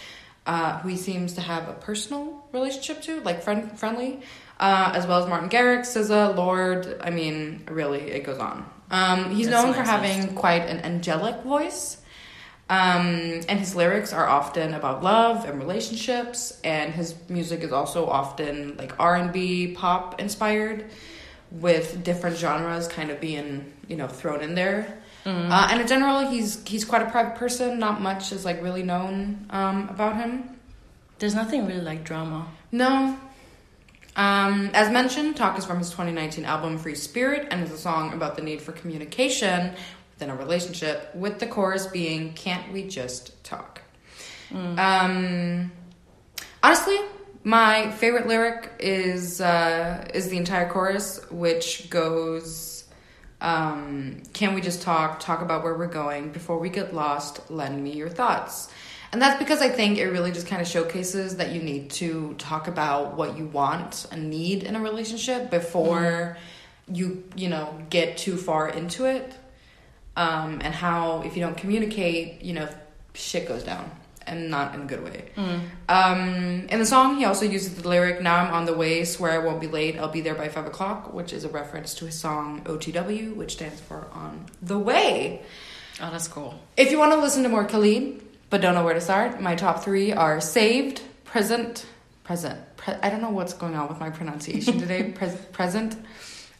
uh, 0.45 0.79
who 0.79 0.89
he 0.89 0.97
seems 0.97 1.33
to 1.33 1.41
have 1.41 1.67
a 1.67 1.73
personal 1.73 2.45
relationship 2.51 3.01
to, 3.03 3.21
like 3.21 3.43
friend 3.43 3.77
friendly, 3.77 4.21
uh, 4.59 4.91
as 4.95 5.05
well 5.07 5.21
as 5.21 5.29
Martin 5.29 5.49
Garrix, 5.49 5.95
SZA, 5.95 6.35
Lorde. 6.35 6.99
I 7.01 7.09
mean, 7.09 7.63
really, 7.69 8.01
it 8.01 8.23
goes 8.23 8.39
on. 8.39 8.65
Um, 8.91 9.31
he's 9.31 9.47
That's 9.47 9.63
known 9.63 9.73
for 9.73 9.83
having 9.83 10.35
quite 10.35 10.63
an 10.63 10.79
angelic 10.79 11.43
voice. 11.43 11.97
Um, 12.69 13.41
and 13.49 13.59
his 13.59 13.75
lyrics 13.75 14.13
are 14.13 14.27
often 14.27 14.75
about 14.75 15.03
love 15.03 15.45
and 15.45 15.57
relationships, 15.57 16.59
and 16.63 16.93
his 16.93 17.15
music 17.27 17.61
is 17.61 17.71
also 17.71 18.07
often 18.07 18.77
like 18.77 18.99
R 18.99 19.15
and 19.15 19.33
B, 19.33 19.73
pop 19.75 20.21
inspired, 20.21 20.85
with 21.49 22.03
different 22.03 22.37
genres 22.37 22.87
kind 22.87 23.09
of 23.09 23.19
being 23.19 23.73
you 23.87 23.95
know 23.95 24.07
thrown 24.07 24.41
in 24.41 24.53
there. 24.53 24.98
Uh, 25.25 25.67
and 25.71 25.81
in 25.81 25.87
general, 25.87 26.27
he's 26.27 26.65
he's 26.67 26.85
quite 26.85 27.01
a 27.01 27.09
private 27.09 27.35
person. 27.35 27.79
Not 27.79 28.01
much 28.01 28.31
is 28.31 28.45
like 28.45 28.61
really 28.63 28.83
known 28.83 29.45
um, 29.49 29.89
about 29.89 30.15
him. 30.15 30.57
There's 31.19 31.35
nothing 31.35 31.65
really 31.67 31.81
like 31.81 32.03
drama. 32.03 32.47
No. 32.71 33.17
Um, 34.15 34.71
as 34.73 34.91
mentioned, 34.91 35.35
Talk 35.35 35.57
is 35.57 35.65
from 35.65 35.77
his 35.77 35.89
2019 35.91 36.43
album 36.45 36.77
Free 36.77 36.95
Spirit 36.95 37.47
and 37.51 37.63
is 37.63 37.71
a 37.71 37.77
song 37.77 38.13
about 38.13 38.35
the 38.35 38.41
need 38.41 38.61
for 38.61 38.71
communication 38.71 39.73
within 40.13 40.29
a 40.29 40.35
relationship, 40.35 41.13
with 41.15 41.39
the 41.39 41.47
chorus 41.47 41.87
being 41.87 42.33
Can't 42.33 42.71
we 42.73 42.87
just 42.87 43.41
talk? 43.43 43.81
Um, 44.51 45.71
honestly, 46.63 46.97
my 47.43 47.91
favorite 47.91 48.27
lyric 48.27 48.71
is 48.79 49.39
uh, 49.41 50.07
is 50.13 50.29
the 50.29 50.37
entire 50.37 50.69
chorus, 50.69 51.19
which 51.31 51.89
goes, 51.89 52.78
um, 53.41 54.21
"Can 54.33 54.53
we 54.53 54.61
just 54.61 54.81
talk? 54.81 55.19
Talk 55.19 55.41
about 55.41 55.63
where 55.63 55.75
we're 55.75 55.87
going 55.87 56.31
before 56.31 56.59
we 56.59 56.69
get 56.69 56.93
lost. 56.93 57.49
Lend 57.49 57.83
me 57.83 57.91
your 57.91 58.09
thoughts." 58.09 58.69
And 59.11 59.21
that's 59.21 59.39
because 59.39 59.61
I 59.61 59.69
think 59.69 59.97
it 59.97 60.07
really 60.09 60.31
just 60.31 60.45
kind 60.47 60.61
of 60.61 60.67
showcases 60.67 61.37
that 61.37 61.51
you 61.51 61.61
need 61.61 61.89
to 61.91 62.35
talk 62.37 62.67
about 62.67 63.17
what 63.17 63.37
you 63.37 63.45
want 63.45 64.05
and 64.11 64.29
need 64.29 64.63
in 64.63 64.75
a 64.75 64.79
relationship 64.79 65.49
before 65.49 66.37
you, 66.91 67.23
you 67.35 67.49
know, 67.49 67.75
get 67.89 68.17
too 68.17 68.37
far 68.37 68.69
into 68.69 69.05
it. 69.05 69.33
Um, 70.15 70.59
and 70.61 70.75
how, 70.75 71.21
if 71.21 71.35
you 71.35 71.41
don't 71.41 71.57
communicate, 71.57 72.43
you 72.43 72.53
know, 72.53 72.69
shit 73.13 73.47
goes 73.47 73.63
down 73.63 73.89
and 74.29 74.49
not 74.49 74.73
in 74.75 74.81
a 74.81 74.85
good 74.85 75.03
way. 75.03 75.25
Um, 75.87 76.67
in 76.69 76.79
the 76.79 76.85
song, 76.85 77.17
he 77.17 77.25
also 77.25 77.45
uses 77.45 77.75
the 77.75 77.87
lyric, 77.87 78.21
Now 78.21 78.35
I'm 78.37 78.53
on 78.53 78.65
the 78.65 78.73
way, 78.73 79.03
swear 79.05 79.31
I 79.31 79.43
won't 79.45 79.59
be 79.59 79.67
late, 79.67 79.97
I'll 79.97 80.09
be 80.09 80.21
there 80.21 80.35
by 80.35 80.49
five 80.49 80.65
o'clock, 80.67 81.13
which 81.13 81.33
is 81.33 81.43
a 81.43 81.49
reference 81.49 81.93
to 81.95 82.05
his 82.05 82.17
song 82.17 82.61
OTW, 82.65 83.35
which 83.35 83.53
stands 83.53 83.79
for 83.81 84.07
On 84.13 84.45
the 84.61 84.77
Way. 84.77 85.41
Oh, 86.01 86.09
that's 86.11 86.27
cool. 86.27 86.59
If 86.77 86.91
you 86.91 86.97
want 86.99 87.11
to 87.13 87.19
listen 87.19 87.43
to 87.43 87.49
more 87.49 87.65
Khalid, 87.65 88.21
but 88.49 88.61
don't 88.61 88.73
know 88.75 88.85
where 88.85 88.93
to 88.93 89.01
start, 89.01 89.41
my 89.41 89.55
top 89.55 89.83
three 89.83 90.11
are 90.13 90.39
Saved, 90.39 91.01
Present, 91.25 91.85
Present. 92.23 92.59
Pre- 92.77 92.93
I 93.03 93.09
don't 93.09 93.21
know 93.21 93.31
what's 93.31 93.53
going 93.53 93.75
on 93.75 93.89
with 93.89 93.99
my 93.99 94.09
pronunciation 94.09 94.79
today. 94.83 95.11
Pres- 95.11 95.35
present, 95.51 95.95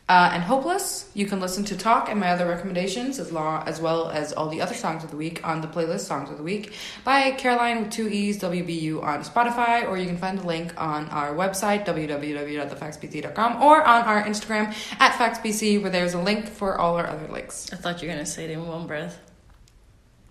uh, 0.09 0.31
and 0.33 0.41
Hopeless. 0.41 1.07
You 1.13 1.27
can 1.27 1.39
listen 1.39 1.63
to 1.65 1.77
Talk 1.77 2.09
and 2.09 2.19
my 2.19 2.31
other 2.31 2.47
recommendations 2.47 3.19
as, 3.19 3.31
long, 3.31 3.65
as 3.67 3.79
well 3.79 4.09
as 4.09 4.33
all 4.33 4.49
the 4.49 4.59
other 4.59 4.73
songs 4.73 5.03
of 5.03 5.11
the 5.11 5.15
week 5.15 5.47
on 5.47 5.61
the 5.61 5.67
playlist 5.67 6.01
Songs 6.01 6.31
of 6.31 6.37
the 6.37 6.43
Week 6.43 6.73
by 7.03 7.29
Caroline 7.31 7.83
with 7.83 7.91
two 7.91 8.07
E's, 8.09 8.39
WBU 8.39 9.03
on 9.03 9.23
Spotify, 9.23 9.87
or 9.87 9.97
you 9.99 10.07
can 10.07 10.17
find 10.17 10.39
the 10.39 10.47
link 10.47 10.73
on 10.81 11.07
our 11.09 11.35
website, 11.35 11.85
www.thefactsbc.com, 11.85 13.61
or 13.61 13.83
on 13.83 14.01
our 14.01 14.23
Instagram 14.23 14.75
at 14.99 15.11
FactsBC, 15.13 15.79
where 15.81 15.91
there's 15.91 16.15
a 16.15 16.21
link 16.21 16.49
for 16.49 16.77
all 16.79 16.95
our 16.95 17.05
other 17.05 17.27
links. 17.27 17.71
I 17.71 17.75
thought 17.75 18.01
you 18.01 18.07
were 18.07 18.15
gonna 18.15 18.25
say 18.25 18.45
it 18.45 18.49
in 18.49 18.67
one 18.67 18.87
breath. 18.87 19.19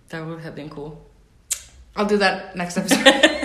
That 0.09 0.25
would 0.25 0.41
have 0.41 0.55
been 0.55 0.69
cool. 0.69 1.09
I'll 1.95 2.05
do 2.05 2.17
that 2.17 2.55
next 2.57 2.77
episode. 2.77 3.37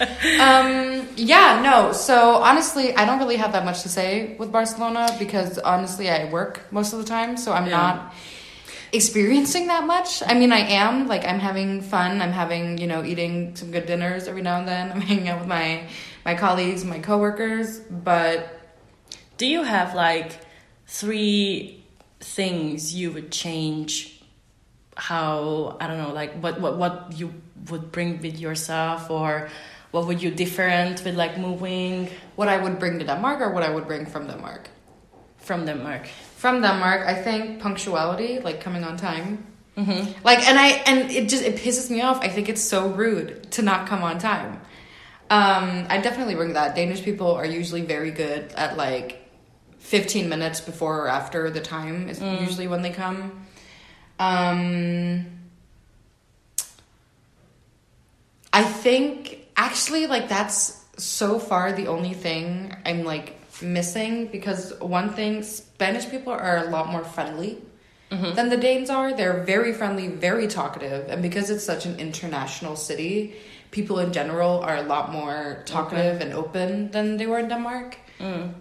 um, 0.40 1.08
yeah, 1.16 1.60
no. 1.62 1.92
So 1.92 2.36
honestly, 2.36 2.94
I 2.96 3.04
don't 3.04 3.18
really 3.18 3.36
have 3.36 3.52
that 3.52 3.64
much 3.64 3.82
to 3.82 3.88
say 3.88 4.34
with 4.38 4.50
Barcelona 4.52 5.14
because 5.18 5.58
honestly, 5.58 6.10
I 6.10 6.30
work 6.30 6.60
most 6.72 6.92
of 6.92 6.98
the 6.98 7.04
time, 7.04 7.36
so 7.36 7.52
I'm 7.52 7.66
Yeah. 7.66 7.70
not 7.70 8.14
experiencing 8.92 9.66
that 9.68 9.86
much. 9.86 10.22
I 10.26 10.34
mean, 10.34 10.52
I 10.52 10.60
am 10.60 11.06
like 11.08 11.24
I'm 11.24 11.38
having 11.40 11.80
fun. 11.82 12.20
I'm 12.22 12.32
having 12.32 12.78
you 12.78 12.86
know 12.86 13.04
eating 13.04 13.56
some 13.56 13.70
good 13.70 13.86
dinners 13.86 14.28
every 14.28 14.42
now 14.42 14.58
and 14.58 14.68
then. 14.68 14.92
I'm 14.92 15.00
hanging 15.00 15.28
out 15.28 15.40
with 15.40 15.48
my 15.48 15.84
my 16.24 16.34
colleagues, 16.34 16.84
my 16.84 16.98
coworkers, 16.98 17.80
but 17.80 18.60
Do 19.38 19.46
you 19.46 19.62
have 19.64 19.94
like 19.94 20.38
three 20.86 21.84
things 22.20 22.94
you 22.94 23.12
would 23.12 23.30
change? 23.32 24.22
How 24.96 25.76
I 25.80 25.88
don't 25.88 25.98
know, 25.98 26.12
like 26.12 26.34
what 26.40 26.60
what 26.60 26.78
what 26.78 27.12
you 27.18 27.34
would 27.70 27.90
bring 27.90 28.20
with 28.22 28.38
yourself, 28.38 29.10
or 29.10 29.48
what 29.94 30.08
would 30.08 30.20
you 30.20 30.30
different 30.32 31.04
with 31.04 31.14
like 31.14 31.38
moving 31.38 32.10
what 32.34 32.48
I 32.48 32.56
would 32.56 32.80
bring 32.80 32.98
to 32.98 33.04
Denmark 33.04 33.40
or 33.40 33.50
what 33.50 33.62
I 33.62 33.70
would 33.70 33.86
bring 33.86 34.06
from 34.06 34.26
Denmark. 34.26 34.68
from 35.38 35.66
Denmark? 35.66 36.08
From 36.36 36.62
Denmark, 36.62 37.06
I 37.06 37.14
think 37.14 37.60
punctuality, 37.60 38.40
like 38.40 38.60
coming 38.60 38.82
on 38.82 38.96
time. 38.96 39.46
Mm-hmm. 39.76 40.24
Like, 40.24 40.40
and 40.48 40.58
I 40.58 40.68
and 40.90 41.10
it 41.12 41.28
just 41.28 41.44
it 41.44 41.56
pisses 41.56 41.90
me 41.90 42.02
off. 42.02 42.18
I 42.22 42.28
think 42.28 42.48
it's 42.48 42.60
so 42.60 42.88
rude 42.88 43.52
to 43.52 43.62
not 43.62 43.86
come 43.86 44.02
on 44.02 44.18
time. 44.18 44.60
Um, 45.30 45.86
I 45.88 45.98
definitely 45.98 46.34
bring 46.34 46.54
that. 46.54 46.74
Danish 46.74 47.02
people 47.04 47.30
are 47.32 47.46
usually 47.46 47.82
very 47.82 48.10
good 48.10 48.52
at 48.56 48.76
like 48.76 49.30
15 49.78 50.28
minutes 50.28 50.60
before 50.60 51.02
or 51.02 51.08
after 51.08 51.50
the 51.50 51.60
time 51.60 52.08
is 52.08 52.20
usually 52.20 52.66
when 52.66 52.82
they 52.82 52.90
come. 52.90 53.46
Um, 54.18 55.26
I 58.52 58.62
think 58.64 59.43
actually 59.56 60.06
like 60.06 60.28
that's 60.28 60.84
so 60.96 61.38
far 61.38 61.72
the 61.72 61.86
only 61.88 62.14
thing 62.14 62.74
I'm 62.84 63.04
like 63.04 63.34
missing 63.62 64.26
because 64.28 64.72
one 64.80 65.10
thing 65.10 65.42
Spanish 65.42 66.08
people 66.08 66.32
are 66.32 66.58
a 66.58 66.70
lot 66.70 66.88
more 66.90 67.04
friendly 67.04 67.58
than 68.34 68.48
the 68.48 68.56
Danes 68.56 68.90
are. 68.90 69.12
They're 69.12 69.42
very 69.44 69.72
friendly, 69.72 70.08
very 70.08 70.46
talkative, 70.46 71.08
and 71.08 71.20
because 71.22 71.50
it's 71.50 71.64
such 71.64 71.84
an 71.86 71.98
international 71.98 72.76
city, 72.76 73.34
people 73.70 73.98
in 73.98 74.12
general 74.12 74.60
are 74.60 74.76
a 74.76 74.82
lot 74.82 75.10
more 75.10 75.62
talkative 75.66 76.20
and 76.20 76.32
open 76.32 76.90
than 76.92 77.16
they 77.16 77.26
were 77.26 77.40
in 77.40 77.48
Denmark. 77.48 77.96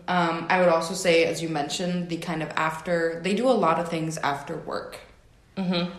Um, 0.07 0.47
I 0.49 0.59
would 0.59 0.69
also 0.69 0.95
say, 0.95 1.25
as 1.25 1.41
you 1.41 1.49
mentioned, 1.49 2.09
the 2.09 2.17
kind 2.17 2.41
of 2.41 2.49
after 2.55 3.21
they 3.23 3.35
do 3.35 3.47
a 3.47 3.53
lot 3.53 3.79
of 3.79 3.89
things 3.89 4.17
after 4.17 4.57
work. 4.57 4.97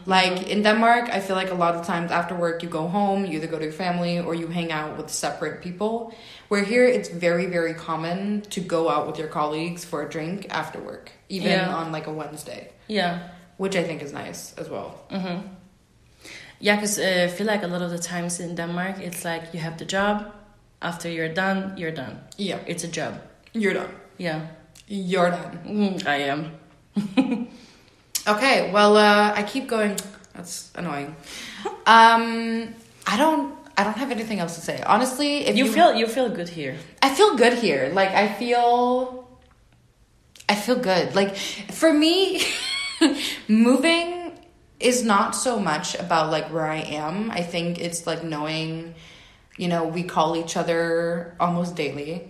Like 0.07 0.49
in 0.51 0.63
Denmark, 0.63 1.09
I 1.13 1.21
feel 1.21 1.37
like 1.37 1.51
a 1.53 1.55
lot 1.55 1.75
of 1.75 1.87
times 1.87 2.11
after 2.11 2.35
work, 2.35 2.63
you 2.63 2.69
go 2.69 2.89
home, 2.89 3.25
you 3.25 3.37
either 3.39 3.47
go 3.47 3.59
to 3.59 3.65
your 3.65 3.73
family 3.73 4.19
or 4.19 4.35
you 4.35 4.49
hang 4.49 4.73
out 4.73 4.97
with 4.97 5.11
separate 5.11 5.63
people. 5.63 6.13
Where 6.49 6.65
here, 6.65 6.85
it's 6.85 7.09
very, 7.09 7.47
very 7.47 7.75
common 7.75 8.43
to 8.51 8.61
go 8.61 8.89
out 8.89 9.07
with 9.07 9.19
your 9.19 9.29
colleagues 9.29 9.85
for 9.85 10.03
a 10.03 10.09
drink 10.11 10.47
after 10.51 10.81
work, 10.81 11.11
even 11.29 11.51
Yeah. 11.51 11.75
on 11.75 11.93
like 11.93 12.07
a 12.11 12.13
Wednesday, 12.13 12.69
Yeah. 12.89 13.19
which 13.57 13.77
I 13.77 13.83
think 13.85 14.03
is 14.03 14.13
nice 14.13 14.55
as 14.59 14.69
well. 14.69 14.91
Yeah, 16.61 16.77
because 16.77 16.99
uh, 16.99 17.25
I 17.25 17.29
feel 17.29 17.47
like 17.47 17.63
a 17.63 17.67
lot 17.69 17.83
of 17.83 17.91
the 17.91 17.99
times 17.99 18.41
in 18.41 18.55
Denmark, 18.55 18.97
it's 18.99 19.25
like 19.25 19.43
you 19.55 19.61
have 19.61 19.77
the 19.79 19.85
job. 19.85 20.33
After 20.81 21.09
you're 21.09 21.33
done, 21.35 21.73
you're 21.77 21.95
done. 21.95 22.19
Yeah, 22.37 22.59
It's 22.67 22.85
a 22.85 22.89
job. 22.89 23.15
you're 23.53 23.75
done. 23.75 23.89
Yeah, 24.19 24.41
You're 24.89 25.31
done. 25.31 25.59
mm, 25.67 26.07
I 26.07 26.17
am. 26.31 26.51
Okay, 28.27 28.71
well, 28.73 28.97
uh, 28.97 29.33
I 29.35 29.43
keep 29.43 29.69
going. 29.69 29.97
That's 30.35 30.71
annoying. 30.75 31.15
Um, 31.87 32.75
I 33.07 33.17
don't. 33.17 33.55
I 33.77 33.83
don't 33.83 33.97
have 33.97 34.13
anything 34.13 34.39
else 34.39 34.55
to 34.55 34.61
say. 34.61 34.81
Honestly, 34.87 35.47
if 35.47 35.57
You 35.57 35.67
you 35.67 35.73
feel 35.73 35.95
you 35.95 36.07
feel 36.07 36.29
good 36.29 36.49
here. 36.49 36.77
I 37.03 37.13
feel 37.13 37.37
good 37.37 37.55
here. 37.55 37.91
Like 37.93 38.11
I 38.11 38.29
feel 38.29 39.29
I 40.49 40.55
feel 40.55 40.77
good. 40.77 41.15
Like 41.15 41.37
for 41.37 41.93
me 41.93 42.43
moving 43.49 44.33
is 44.79 45.05
not 45.05 45.35
so 45.35 45.59
much 45.59 45.95
about 45.97 46.31
like 46.31 46.53
where 46.53 46.67
I 46.67 46.81
am. 46.81 47.31
I 47.31 47.43
think 47.43 47.81
it's 47.81 48.07
like 48.07 48.23
knowing 48.23 48.95
you 49.57 49.69
know, 49.69 49.85
we 49.85 50.03
call 50.03 50.37
each 50.37 50.57
other 50.57 51.37
almost 51.39 51.77
daily. 51.77 52.29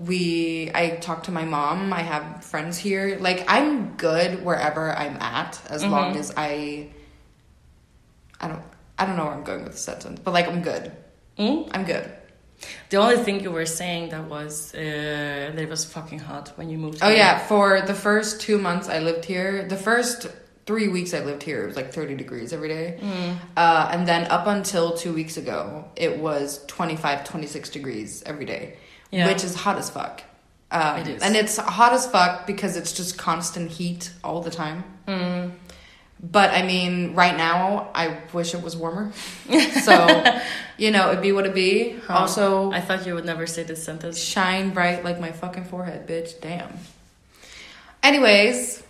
We 0.00 0.70
I 0.74 0.96
talk 0.96 1.24
to 1.24 1.30
my 1.30 1.44
mom. 1.44 1.92
I 1.92 2.00
have 2.00 2.44
friends 2.44 2.76
here. 2.76 3.18
Like 3.20 3.44
I'm 3.48 3.96
good 3.96 4.44
wherever 4.44 4.90
I'm 4.92 5.16
at 5.20 5.60
as 5.70 5.84
long 5.84 6.16
as 6.16 6.32
I 6.36 6.90
I 8.40 8.48
don't 8.48 8.62
I 8.98 9.06
don't 9.06 9.16
know 9.16 9.24
where 9.24 9.34
I'm 9.34 9.44
going 9.44 9.62
with 9.62 9.72
the 9.72 9.78
sentence, 9.78 10.20
but 10.22 10.32
like 10.32 10.48
I'm 10.48 10.62
good. 10.62 10.92
Mm? 11.38 11.70
I'm 11.72 11.84
good. 11.84 12.10
The 12.88 12.96
only 12.96 13.18
thing 13.18 13.42
you 13.42 13.50
were 13.50 13.66
saying 13.66 14.08
that 14.10 14.24
was 14.28 14.74
uh, 14.74 14.78
that 14.78 15.58
it 15.58 15.68
was 15.68 15.84
fucking 15.84 16.20
hot 16.20 16.52
when 16.56 16.70
you 16.70 16.78
moved. 16.78 16.98
Oh 17.02 17.08
here. 17.08 17.18
yeah, 17.18 17.38
for 17.38 17.82
the 17.82 17.94
first 17.94 18.40
two 18.40 18.58
months 18.58 18.88
I 18.88 19.00
lived 19.00 19.24
here, 19.24 19.68
the 19.68 19.76
first 19.76 20.26
three 20.66 20.88
weeks 20.88 21.14
I 21.14 21.20
lived 21.20 21.42
here, 21.42 21.62
it 21.62 21.66
was 21.68 21.76
like 21.76 21.92
thirty 21.92 22.14
degrees 22.14 22.52
every 22.52 22.68
day. 22.68 22.98
Uh, 23.56 23.88
and 23.92 24.06
then 24.06 24.26
up 24.30 24.46
until 24.46 24.96
two 24.96 25.12
weeks 25.14 25.36
ago, 25.36 25.84
it 25.96 26.18
was 26.18 26.64
25, 26.66 27.24
26 27.24 27.70
degrees 27.70 28.22
every 28.26 28.44
day, 28.44 28.76
Yeah. 29.10 29.28
which 29.28 29.44
is 29.44 29.54
hot 29.54 29.78
as 29.78 29.88
fuck. 29.90 30.22
Um, 30.70 30.98
It 31.00 31.08
is. 31.08 31.22
and 31.22 31.36
it's 31.36 31.56
hot 31.56 31.92
as 31.92 32.06
fuck 32.08 32.46
because 32.46 32.76
it's 32.76 32.92
just 32.92 33.16
constant 33.16 33.70
heat 33.70 34.10
all 34.24 34.40
the 34.42 34.50
time. 34.50 34.82
But 36.18 36.50
I 36.50 36.62
mean, 36.62 37.14
right 37.14 37.36
now, 37.36 37.90
I 37.94 38.16
wish 38.32 38.54
it 38.54 38.62
was 38.62 38.74
warmer. 38.74 39.12
so, 39.84 40.24
you 40.78 40.90
know, 40.90 41.10
it'd 41.10 41.20
be 41.22 41.30
what 41.30 41.44
it 41.46 41.54
be. 41.54 41.92
Huh. 42.06 42.14
Also, 42.14 42.72
I 42.72 42.80
thought 42.80 43.06
you 43.06 43.14
would 43.14 43.26
never 43.26 43.46
say 43.46 43.62
this 43.64 43.84
sentence. 43.84 44.18
shine 44.18 44.70
bright 44.70 45.04
like 45.04 45.20
my 45.20 45.30
fucking 45.30 45.64
forehead, 45.66 46.08
bitch. 46.08 46.40
Damn. 46.40 46.72
Anyways, 48.02 48.82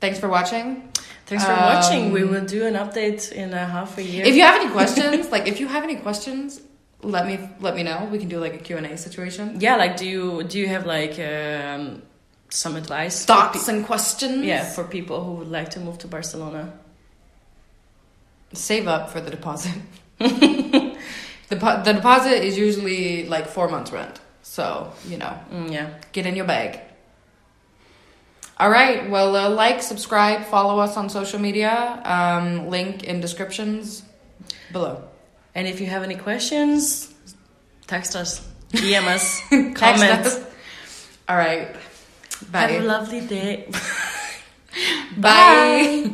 thanks 0.00 0.18
for 0.18 0.28
watching. 0.28 0.88
Thanks 1.26 1.44
for 1.44 1.52
Um, 1.52 1.60
watching. 1.74 2.12
We 2.12 2.24
will 2.24 2.44
do 2.44 2.66
an 2.66 2.74
update 2.74 3.32
in 3.32 3.54
a 3.54 3.64
half 3.66 3.96
a 3.98 4.02
year. 4.02 4.24
If 4.26 4.34
you 4.36 4.42
have 4.42 4.60
any 4.60 4.70
questions, 4.70 5.30
like 5.30 5.46
if 5.48 5.58
you 5.60 5.66
have 5.68 5.82
any 5.82 5.96
questions, 5.96 6.60
let 7.02 7.26
me 7.26 7.38
let 7.60 7.74
me 7.76 7.82
know. 7.82 8.08
We 8.12 8.18
can 8.18 8.28
do 8.28 8.38
like 8.38 8.54
a 8.54 8.58
Q&A 8.58 8.96
situation. 8.96 9.56
yeah, 9.60 9.76
like 9.76 9.96
do 9.96 10.06
you 10.06 10.42
do 10.42 10.58
you 10.58 10.68
have 10.68 10.84
like 10.86 11.18
um, 11.18 12.02
some 12.50 12.76
advice? 12.76 13.24
Thoughts 13.24 13.68
and 13.68 13.84
questions. 13.86 14.44
yeah, 14.44 14.64
for 14.64 14.84
people 14.84 15.24
who 15.24 15.32
would 15.38 15.48
like 15.58 15.70
to 15.70 15.80
move 15.80 15.96
to 15.98 16.08
Barcelona. 16.08 16.72
Save 18.52 18.86
up 18.86 19.10
for 19.10 19.20
the 19.20 19.30
deposit. 19.30 19.74
the, 20.18 20.94
the 21.48 21.92
deposit 21.92 22.44
is 22.44 22.56
usually 22.56 23.26
like 23.26 23.46
four 23.48 23.68
months 23.68 23.90
rent. 23.92 24.20
So, 24.42 24.92
you 25.08 25.16
know, 25.18 25.34
Mm, 25.52 25.72
yeah. 25.72 25.88
get 26.12 26.26
in 26.26 26.36
your 26.36 26.44
bag. 26.46 26.78
All 28.64 28.70
right. 28.70 29.10
Well, 29.10 29.36
uh, 29.36 29.50
like, 29.50 29.82
subscribe, 29.82 30.46
follow 30.46 30.78
us 30.78 30.96
on 30.96 31.10
social 31.10 31.38
media. 31.38 32.00
Um, 32.02 32.70
link 32.70 33.04
in 33.04 33.20
descriptions 33.20 34.02
below. 34.72 35.04
And 35.54 35.68
if 35.68 35.82
you 35.82 35.86
have 35.86 36.02
any 36.02 36.14
questions, 36.14 37.12
text 37.86 38.16
us, 38.16 38.40
DM 38.70 39.04
us, 39.16 39.42
comment. 39.50 40.24
us. 40.24 40.42
All 41.28 41.36
right. 41.36 41.76
Bye. 42.50 42.60
Have 42.60 42.82
a 42.82 42.86
lovely 42.86 43.20
day. 43.26 43.70
Bye. 45.18 46.10